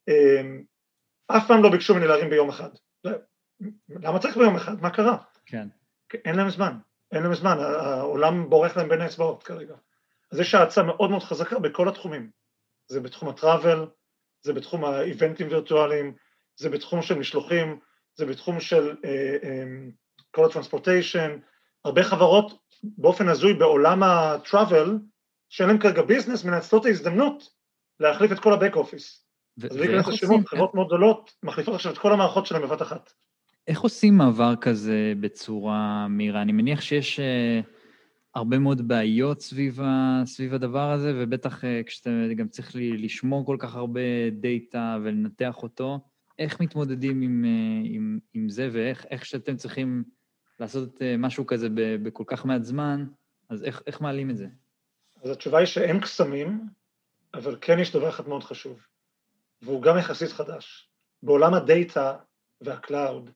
אמ, 0.07 0.63
אף 1.27 1.47
פעם 1.47 1.63
לא 1.63 1.69
ביקשו 1.69 1.93
ממני 1.93 2.07
להרים 2.07 2.29
ביום 2.29 2.49
אחד. 2.49 2.69
למה 3.89 4.19
צריך 4.19 4.37
ביום 4.37 4.55
אחד? 4.55 4.81
מה 4.81 4.89
קרה? 4.89 5.17
כן. 5.45 5.67
אין 6.25 6.35
להם 6.35 6.49
זמן, 6.49 6.77
אין 7.11 7.23
להם 7.23 7.35
זמן, 7.35 7.57
העולם 7.59 8.49
בורח 8.49 8.77
להם 8.77 8.89
בין 8.89 9.01
האצבעות 9.01 9.43
כרגע. 9.43 9.75
אז 10.31 10.39
יש 10.39 10.55
האצה 10.55 10.83
מאוד 10.83 11.09
מאוד 11.09 11.23
חזקה 11.23 11.59
בכל 11.59 11.89
התחומים. 11.89 12.31
זה 12.87 12.99
בתחום 12.99 13.29
הטראבל, 13.29 13.87
זה 14.41 14.53
בתחום 14.53 14.85
האיבנטים 14.85 15.47
וירטואליים, 15.47 16.13
זה 16.55 16.69
בתחום 16.69 17.01
של 17.01 17.15
משלוחים, 17.15 17.79
זה 18.15 18.25
בתחום 18.25 18.59
של 18.59 18.95
אה, 19.05 19.37
אה, 19.43 19.63
כל 20.31 20.45
הטרנספורטיישן, 20.45 21.37
הרבה 21.85 22.03
חברות 22.03 22.57
באופן 22.83 23.27
הזוי 23.27 23.53
בעולם 23.53 24.03
ה-travel, 24.03 24.89
שאין 25.49 25.69
להם 25.69 25.79
כרגע 25.79 26.01
ביזנס, 26.01 26.43
מנצלות 26.43 26.81
את 26.81 26.85
ההזדמנות 26.85 27.49
להחליף 27.99 28.31
את 28.31 28.39
כל 28.39 28.53
ה-back 28.53 28.75
office. 28.75 29.23
אז 29.63 29.77
להיכנס 29.77 30.07
לשמות, 30.07 30.47
חברות 30.47 30.75
מאוד 30.75 30.87
גדולות 30.87 31.31
מחליפות 31.43 31.75
עכשיו 31.75 31.91
את 31.93 31.97
כל 31.97 32.13
המערכות 32.13 32.45
שלהם 32.45 32.61
בבת 32.61 32.81
אחת. 32.81 33.13
איך 33.67 33.81
עושים 33.81 34.17
מעבר 34.17 34.55
כזה 34.55 35.13
בצורה 35.19 36.07
מהירה? 36.07 36.41
אני 36.41 36.51
מניח 36.51 36.81
שיש... 36.81 37.19
Uh... 37.19 37.78
הרבה 38.35 38.59
מאוד 38.59 38.87
בעיות 38.87 39.41
סביב, 39.41 39.81
ה, 39.81 40.21
סביב 40.25 40.53
הדבר 40.53 40.91
הזה, 40.91 41.13
ובטח 41.15 41.65
אה, 41.65 41.81
כשאתה 41.85 42.09
גם 42.35 42.47
צריך 42.47 42.71
לשמור 42.75 43.45
כל 43.45 43.57
כך 43.59 43.75
הרבה 43.75 44.29
דאטה 44.31 44.97
ולנתח 45.03 45.63
אותו, 45.63 45.99
איך 46.39 46.61
מתמודדים 46.61 47.21
עם, 47.21 47.45
אה, 47.45 47.81
עם, 47.83 48.19
עם 48.33 48.49
זה, 48.49 48.69
ואיך 48.73 49.25
שאתם 49.25 49.55
צריכים 49.55 50.03
לעשות 50.59 51.01
אה, 51.01 51.15
משהו 51.17 51.45
כזה 51.45 51.67
בכל 52.03 52.23
כך 52.27 52.45
מעט 52.45 52.63
זמן, 52.63 53.05
אז 53.49 53.63
איך, 53.63 53.81
איך 53.87 54.01
מעלים 54.01 54.29
את 54.29 54.37
זה? 54.37 54.47
אז 55.23 55.29
התשובה 55.29 55.57
היא 55.57 55.67
שאין 55.67 55.99
קסמים, 55.99 56.61
אבל 57.33 57.57
כן 57.61 57.79
יש 57.79 57.95
דבר 57.95 58.09
אחד 58.09 58.27
מאוד 58.27 58.43
חשוב, 58.43 58.79
והוא 59.61 59.81
גם 59.81 59.97
יחסית 59.97 60.31
חדש. 60.31 60.89
בעולם 61.23 61.53
הדאטה 61.53 62.17
וה 62.61 62.78
cloud, 62.78 63.29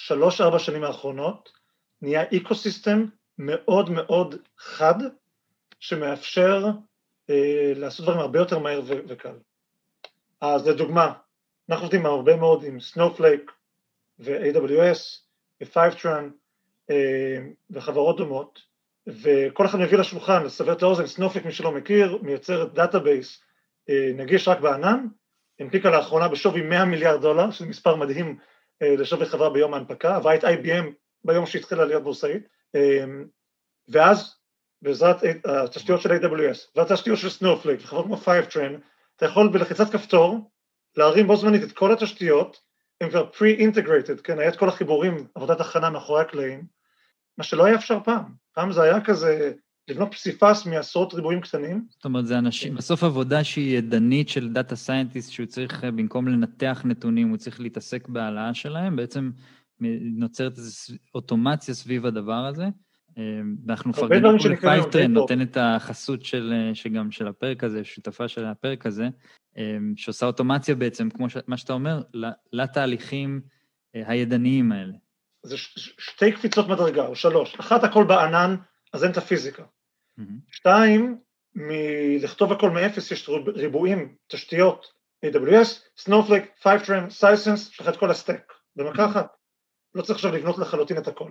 בשלוש-ארבע 0.00 0.58
שנים 0.58 0.84
האחרונות, 0.84 1.52
נהיה 2.02 2.24
ecosystem 2.32 3.04
מאוד 3.38 3.90
מאוד 3.90 4.34
חד, 4.58 4.94
שמאפשר 5.80 6.64
אה, 7.30 7.72
לעשות 7.76 8.06
דברים 8.06 8.20
הרבה 8.20 8.38
יותר 8.38 8.58
מהר 8.58 8.80
ו- 8.86 9.08
וקל. 9.08 9.34
אז 10.40 10.68
לדוגמה, 10.68 11.12
אנחנו 11.68 11.84
עובדים 11.84 12.06
הרבה 12.06 12.36
מאוד 12.36 12.64
עם 12.64 12.78
Snowflake 12.92 13.52
ו-AWS 14.18 14.98
ו-Fivetran 15.60 16.24
אה, 16.90 17.38
וחברות 17.70 18.16
דומות, 18.16 18.60
וכל 19.06 19.66
אחד 19.66 19.78
מביא 19.78 19.98
לשולחן, 19.98 20.44
לסבר 20.44 20.72
את 20.72 20.82
האוזן, 20.82 21.04
Snowflake 21.04 21.46
מי 21.46 21.52
שלא 21.52 21.72
מכיר, 21.72 22.18
מייצרת 22.22 22.74
database 22.74 23.42
אה, 23.88 24.10
נגיש 24.14 24.48
רק 24.48 24.60
בענן, 24.60 25.06
הנפיקה 25.60 25.90
לאחרונה 25.90 26.28
בשווי 26.28 26.62
100 26.62 26.84
מיליארד 26.84 27.20
דולר, 27.20 27.50
שזה 27.50 27.66
מספר 27.66 27.96
מדהים 27.96 28.38
אה, 28.82 28.94
לשווי 28.96 29.26
חברה 29.26 29.50
ביום 29.50 29.74
ההנפקה, 29.74 30.16
עברה 30.16 30.34
את 30.34 30.44
IBM 30.44 30.86
ביום 31.28 31.46
שהתחילה 31.46 31.84
להיות 31.84 32.02
בורסאית, 32.02 32.42
אמ, 32.74 33.24
ואז 33.88 34.34
בעזרת 34.82 35.16
התשתיות 35.44 36.00
של 36.00 36.10
AWS 36.10 36.58
והתשתיות 36.76 37.18
של 37.18 37.28
Snowflake 37.28 37.82
וחברות 37.84 38.04
כמו 38.04 38.16
Fivetran, 38.16 38.80
אתה 39.16 39.26
יכול 39.26 39.48
בלחיצת 39.52 39.90
כפתור 39.92 40.50
להרים 40.96 41.26
בו 41.26 41.36
זמנית 41.36 41.62
את 41.62 41.72
כל 41.72 41.92
התשתיות, 41.92 42.60
הם 43.00 43.10
כבר 43.10 43.30
pre-integrated, 43.34 44.22
כן, 44.24 44.38
היה 44.38 44.48
את 44.48 44.56
כל 44.56 44.68
החיבורים, 44.68 45.26
עבודת 45.34 45.60
הכנה 45.60 45.90
מאחורי 45.90 46.20
הקלעים, 46.20 46.64
מה 47.38 47.44
שלא 47.44 47.64
היה 47.64 47.74
אפשר 47.74 47.98
פעם, 48.04 48.24
פעם 48.54 48.72
זה 48.72 48.82
היה 48.82 49.00
כזה 49.00 49.52
לבנות 49.88 50.14
פסיפס 50.14 50.66
מעשרות 50.66 51.14
ריבועים 51.14 51.40
קטנים. 51.40 51.84
זאת 51.90 52.04
אומרת, 52.04 52.26
זה 52.26 52.38
אנשים, 52.38 52.74
בסוף 52.74 53.02
עבודה 53.02 53.44
שהיא 53.44 53.78
ידנית 53.78 54.28
של 54.28 54.52
data 54.52 54.76
scientist, 54.76 55.32
שהוא 55.32 55.46
צריך, 55.46 55.84
במקום 55.84 56.28
לנתח 56.28 56.82
נתונים, 56.84 57.28
הוא 57.28 57.36
צריך 57.36 57.60
להתעסק 57.60 58.08
בהעלאה 58.08 58.54
שלהם, 58.54 58.96
בעצם 58.96 59.30
נוצרת 60.00 60.58
איזו 60.58 60.94
אוטומציה 61.14 61.74
סביב 61.74 62.06
הדבר 62.06 62.46
הזה. 62.46 62.64
אמ, 63.18 63.56
ואנחנו 63.66 63.90
מפרגנים 63.90 64.38
פה 64.42 64.48
ל 64.48 64.54
Fivetran, 64.54 65.12
נותן 65.12 65.42
את 65.42 65.56
החסות 65.60 66.24
של, 66.24 66.70
שגם 66.74 67.10
של 67.10 67.28
הפרק 67.28 67.64
הזה, 67.64 67.84
שותפה 67.84 68.28
של 68.28 68.44
הפרק 68.44 68.86
הזה, 68.86 69.08
אמ, 69.56 69.92
שעושה 69.96 70.26
אוטומציה 70.26 70.74
בעצם, 70.74 71.10
כמו 71.10 71.30
ש, 71.30 71.36
מה 71.46 71.56
שאתה 71.56 71.72
אומר, 71.72 72.02
לתהליכים 72.52 73.40
אה, 73.96 74.02
הידניים 74.06 74.72
האלה. 74.72 74.92
זה 75.42 75.56
ש, 75.56 75.94
שתי 75.98 76.32
קפיצות 76.32 76.68
מדרגה, 76.68 77.06
או 77.06 77.16
שלוש. 77.16 77.54
אחת, 77.54 77.84
הכל 77.84 78.04
בענן, 78.04 78.56
אז 78.92 79.04
אין 79.04 79.12
את 79.12 79.16
הפיזיקה. 79.16 79.62
Mm-hmm. 79.62 80.22
שתיים, 80.52 81.18
מלכתוב 81.54 82.52
הכל 82.52 82.70
מאפס, 82.70 83.10
יש 83.10 83.28
ריבועים, 83.54 84.14
תשתיות, 84.26 84.86
AWS, 85.26 86.00
Snowflake, 86.04 86.62
Fivetran, 86.64 87.20
Sisense, 87.20 87.70
יש 87.72 87.80
לך 87.80 87.88
את 87.88 87.96
כל 87.96 88.10
הסטק, 88.10 88.52
במכה 88.76 89.06
אחת. 89.06 89.37
לא 89.94 90.02
צריך 90.02 90.16
עכשיו 90.16 90.32
לבנות 90.32 90.58
לחלוטין 90.58 90.98
את 90.98 91.08
הכל. 91.08 91.30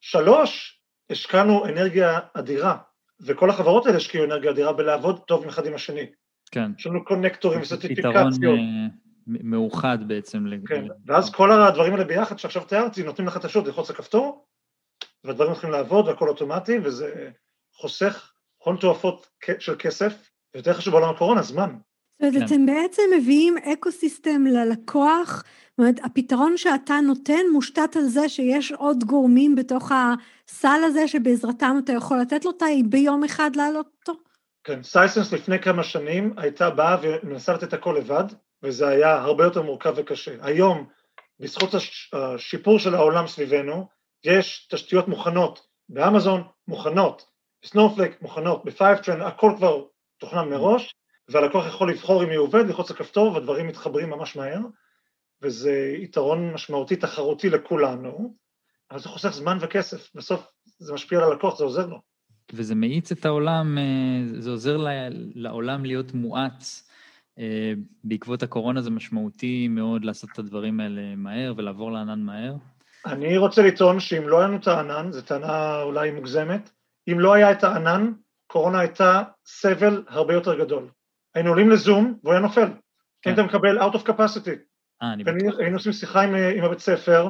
שלוש, 0.00 0.80
השקענו 1.10 1.66
אנרגיה 1.66 2.18
אדירה, 2.34 2.76
וכל 3.20 3.50
החברות 3.50 3.86
האלה 3.86 3.96
השקיעו 3.96 4.24
אנרגיה 4.24 4.50
אדירה 4.50 4.72
בלעבוד 4.72 5.20
טוב 5.26 5.46
אחד 5.46 5.66
עם 5.66 5.74
השני. 5.74 6.06
כן. 6.50 6.70
יש 6.78 6.86
לנו 6.86 7.04
קונקטורים 7.04 7.60
וסרטיפיקציות. 7.60 8.14
פתרון 8.14 8.58
אה, 8.58 8.86
מאוחד 9.26 9.98
בעצם. 10.08 10.44
כן, 10.66 10.84
ואז 11.06 11.30
כל 11.30 11.52
הדברים 11.52 11.92
האלה 11.92 12.04
ביחד 12.04 12.38
שעכשיו 12.38 12.64
תיארתי, 12.64 13.02
נותנים 13.02 13.28
לך 13.28 13.36
את 13.36 13.44
השוט, 13.44 13.66
ללחוץ 13.66 13.90
לכפתור, 13.90 14.46
והדברים 15.24 15.50
הולכים 15.50 15.70
לעבוד 15.70 16.08
והכל 16.08 16.28
אוטומטי, 16.28 16.78
וזה 16.84 17.30
חוסך 17.72 18.32
הון 18.58 18.76
תועפות 18.76 19.26
של 19.58 19.76
כסף, 19.78 20.30
ויותר 20.54 20.72
חשוב 20.72 20.94
בעולם 20.94 21.14
הקורונה, 21.14 21.42
זמן. 21.42 21.76
זאת 22.22 22.34
אומרת, 22.34 22.48
כן. 22.48 22.54
אתם 22.54 22.66
בעצם 22.66 23.02
מביאים 23.16 23.58
ecosystem 23.58 24.46
ללקוח, 24.46 25.44
זאת 25.70 25.78
אומרת, 25.78 26.00
הפתרון 26.04 26.56
שאתה 26.56 27.00
נותן 27.00 27.40
מושתת 27.52 27.96
על 27.96 28.02
זה 28.02 28.28
שיש 28.28 28.72
עוד 28.72 29.04
גורמים 29.04 29.54
בתוך 29.54 29.92
הסל 29.92 30.80
הזה 30.84 31.08
שבעזרתם 31.08 31.76
אתה 31.84 31.92
יכול 31.92 32.20
לתת 32.20 32.44
לו 32.44 32.50
אותה, 32.50 32.66
ביום 32.88 33.24
אחד 33.24 33.56
להעלות 33.56 33.86
אותו? 34.00 34.20
כן, 34.64 34.82
Sisense 34.82 35.32
לפני 35.32 35.62
כמה 35.62 35.82
שנים 35.82 36.34
הייתה 36.36 36.70
באה 36.70 36.96
ומנסה 37.02 37.52
לתת 37.52 37.72
הכל 37.72 37.96
לבד, 37.98 38.24
וזה 38.62 38.88
היה 38.88 39.14
הרבה 39.14 39.44
יותר 39.44 39.62
מורכב 39.62 39.92
וקשה. 39.96 40.32
היום, 40.42 40.86
בזכות 41.40 41.70
השיפור 42.12 42.78
של 42.78 42.94
העולם 42.94 43.26
סביבנו, 43.26 43.86
יש 44.24 44.68
תשתיות 44.70 45.08
מוכנות 45.08 45.66
באמזון, 45.88 46.42
מוכנות, 46.68 47.26
ב 47.64 47.70
Snowflake 47.70 48.22
מוכנות, 48.22 48.64
ב 48.64 48.70
Fivetran, 48.70 49.20
הכל 49.20 49.52
כבר 49.56 49.84
תוכנן 50.18 50.48
מראש, 50.48 50.94
והלקוח 51.28 51.66
יכול 51.66 51.90
לבחור 51.90 52.24
עם 52.24 52.27
מי 52.27 52.30
הוא 52.30 52.38
עובד, 52.38 52.66
ללחוץ 52.66 52.90
לכפתור 52.90 53.32
והדברים 53.32 53.66
מתחברים 53.66 54.10
ממש 54.10 54.36
מהר, 54.36 54.60
וזה 55.42 55.94
יתרון 55.98 56.52
משמעותי 56.52 56.96
תחרותי 56.96 57.50
לכולנו, 57.50 58.34
אבל 58.90 59.00
זה 59.00 59.08
חוסך 59.08 59.28
זמן 59.28 59.58
וכסף. 59.60 60.10
בסוף 60.14 60.46
זה 60.78 60.94
משפיע 60.94 61.18
על 61.18 61.24
הלקוח, 61.24 61.58
זה 61.58 61.64
עוזר 61.64 61.86
לו. 61.86 62.00
וזה 62.52 62.74
מאיץ 62.74 63.12
את 63.12 63.26
העולם, 63.26 63.78
אה, 63.78 64.40
זה 64.40 64.50
עוזר 64.50 64.76
לעולם 65.34 65.84
להיות 65.84 66.14
מואץ. 66.14 66.88
אה, 67.38 67.72
בעקבות 68.04 68.42
הקורונה 68.42 68.82
זה 68.82 68.90
משמעותי 68.90 69.68
מאוד 69.68 70.04
לעשות 70.04 70.30
את 70.32 70.38
הדברים 70.38 70.80
האלה 70.80 71.16
מהר 71.16 71.54
ולעבור 71.56 71.92
לענן 71.92 72.20
מהר. 72.20 72.54
אני 73.06 73.36
רוצה 73.36 73.62
לטעון 73.62 74.00
שאם 74.00 74.28
לא 74.28 74.38
היה 74.38 74.48
לנו 74.48 74.56
את 74.56 74.68
הענן, 74.68 75.12
זו 75.12 75.22
טענה 75.22 75.82
אולי 75.82 76.10
מוגזמת, 76.10 76.70
אם 77.12 77.20
לא 77.20 77.32
היה 77.32 77.52
את 77.52 77.64
הענן, 77.64 78.12
קורונה 78.46 78.80
הייתה 78.80 79.22
סבל 79.46 80.02
הרבה 80.08 80.34
יותר 80.34 80.58
גדול. 80.58 80.88
היינו 81.34 81.50
עולים 81.50 81.70
לזום 81.70 82.18
והוא 82.22 82.32
היה 82.32 82.42
נופל. 82.42 82.68
כן. 83.22 83.30
היית 83.30 83.38
מקבל 83.38 83.82
out 83.82 83.94
of 83.94 84.08
capacity. 84.08 84.58
אה. 85.02 85.14
היינו 85.58 85.76
עושים 85.76 85.92
שיחה 85.92 86.22
עם, 86.22 86.34
עם 86.34 86.64
הבית 86.64 86.78
ספר, 86.78 87.28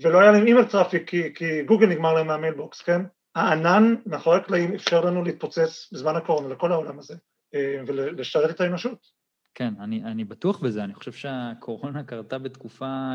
ולא 0.00 0.20
היה 0.20 0.32
להם 0.32 0.46
email 0.46 0.64
traffic 0.64 1.10
כי, 1.10 1.34
כי 1.34 1.62
גוגל 1.62 1.86
נגמר 1.86 2.12
להם 2.12 2.26
מה 2.26 2.37
mailbox, 2.37 2.82
כן? 2.82 3.02
הענן 3.34 3.94
מאחורי 4.06 4.36
הקלעים 4.36 4.74
אפשר 4.74 5.04
לנו 5.04 5.24
להתפוצץ 5.24 5.92
בזמן 5.92 6.16
הקורונה 6.16 6.48
לכל 6.48 6.72
העולם 6.72 6.98
הזה, 6.98 7.14
אה, 7.54 7.82
ולשרת 7.86 8.50
את 8.50 8.60
האנושות. 8.60 9.22
כן, 9.54 9.74
אני, 9.80 10.04
אני 10.04 10.24
בטוח 10.24 10.58
בזה. 10.58 10.84
אני 10.84 10.94
חושב 10.94 11.12
שהקורונה 11.12 12.04
קרתה 12.04 12.38
בתקופה 12.38 13.10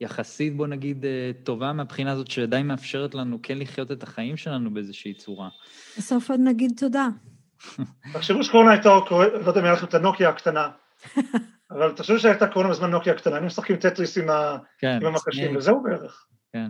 יחסית, 0.00 0.56
בוא 0.56 0.66
נגיד, 0.66 1.04
אה, 1.04 1.30
טובה 1.44 1.72
מהבחינה 1.72 2.12
הזאת, 2.12 2.30
שדי 2.30 2.62
מאפשרת 2.62 3.14
לנו 3.14 3.38
כן 3.42 3.58
לחיות 3.58 3.92
את 3.92 4.02
החיים 4.02 4.36
שלנו 4.36 4.74
באיזושהי 4.74 5.14
צורה. 5.14 5.48
בסוף 5.98 6.30
עוד 6.30 6.40
נגיד 6.44 6.72
תודה. 6.76 7.08
תחשבו 8.12 8.44
שקורונה 8.44 8.70
הייתה, 8.70 8.88
לא 8.88 9.46
יודע 9.46 9.60
אם 9.60 9.64
היה 9.64 9.74
לכם 9.74 9.86
את 9.86 9.94
הנוקיה 9.94 10.28
הקטנה, 10.28 10.68
אבל 11.70 11.92
תחשבו 11.92 12.18
שהייתה 12.18 12.46
קורונה 12.46 12.70
בזמן 12.70 12.90
נוקיה 12.90 13.12
הקטנה, 13.12 13.34
היינו 13.34 13.46
משחקים 13.46 13.76
טטריס 13.76 14.18
עם, 14.18 14.26
כן, 14.78 14.98
עם 15.02 15.06
המקשים, 15.06 15.56
וזהו 15.56 15.82
בערך. 15.82 16.26
כן. 16.52 16.68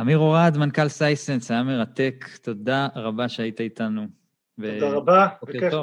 אמיר 0.00 0.18
אורד, 0.18 0.56
מנכ"ל 0.58 0.88
סייסנס, 0.88 1.50
היה 1.50 1.62
מרתק, 1.62 2.24
תודה 2.42 2.88
רבה 2.96 3.28
שהיית 3.28 3.60
איתנו. 3.60 4.06
תודה 4.56 4.90
רבה, 4.90 5.28
בכיף. 5.42 5.74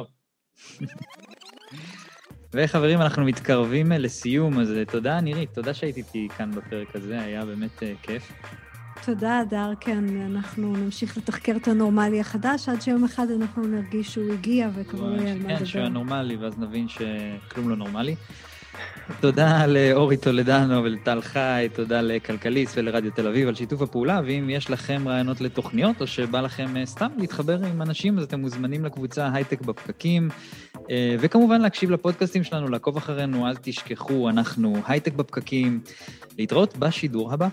וחברים, 2.53 3.01
אנחנו 3.01 3.25
מתקרבים 3.25 3.91
לסיום, 3.91 4.59
אז 4.59 4.73
תודה, 4.91 5.21
נירית, 5.21 5.53
תודה 5.53 5.73
שהיית 5.73 5.97
איתי 5.97 6.27
כאן 6.37 6.51
בפרק 6.51 6.95
הזה, 6.95 7.21
היה 7.21 7.45
באמת 7.45 7.79
uh, 7.79 7.85
כיף. 8.01 8.31
תודה, 9.07 9.41
אדר, 9.41 9.73
כן, 9.79 10.03
אנחנו 10.25 10.75
נמשיך 10.75 11.17
לתחקר 11.17 11.55
את 11.55 11.67
הנורמלי 11.67 12.19
החדש, 12.19 12.69
עד 12.69 12.81
שיום 12.81 13.03
אחד 13.03 13.27
אנחנו 13.31 13.67
נרגיש 13.67 14.13
שהוא 14.13 14.33
הגיע 14.33 14.69
וכבר 14.75 15.09
לא 15.09 15.21
יהיה 15.21 15.31
על 15.31 15.37
מה 15.37 15.43
לדבר. 15.43 15.59
כן, 15.59 15.65
שהוא 15.65 15.79
היה 15.79 15.89
נורמלי, 15.89 16.35
ואז 16.35 16.57
נבין 16.57 16.87
שכלום 16.87 17.69
לא 17.69 17.75
נורמלי. 17.75 18.15
תודה 19.19 19.65
לאורי 19.65 20.17
טולדנו 20.17 20.83
ולטל 20.83 21.21
חי, 21.21 21.67
תודה 21.73 22.01
לכלכליסט 22.01 22.77
ולרדיו 22.77 23.11
תל 23.11 23.27
אביב 23.27 23.47
על 23.47 23.55
שיתוף 23.55 23.81
הפעולה, 23.81 24.21
ואם 24.25 24.49
יש 24.49 24.69
לכם 24.69 25.07
רעיונות 25.07 25.41
לתוכניות, 25.41 26.01
או 26.01 26.07
שבא 26.07 26.41
לכם 26.41 26.77
אה, 26.77 26.85
סתם 26.85 27.09
להתחבר 27.17 27.65
עם 27.65 27.81
אנשים, 27.81 28.17
אז 28.17 28.23
אתם 28.23 28.39
מוזמנים 28.39 28.85
לקבוצה 28.85 29.29
הייטק 29.33 29.61
בפקקים, 29.61 30.29
אה, 30.89 31.15
וכמובן 31.19 31.61
להקשיב 31.61 31.91
לפודקאסטים 31.91 32.43
שלנו, 32.43 32.67
לעקוב 32.67 32.97
אחרינו, 32.97 33.47
אל 33.47 33.55
תשכחו, 33.55 34.29
אנחנו 34.29 34.75
הייטק 34.87 35.13
בפקקים. 35.13 35.79
להתראות 36.37 36.77
בשידור 36.77 37.33
הבא. 37.33 37.47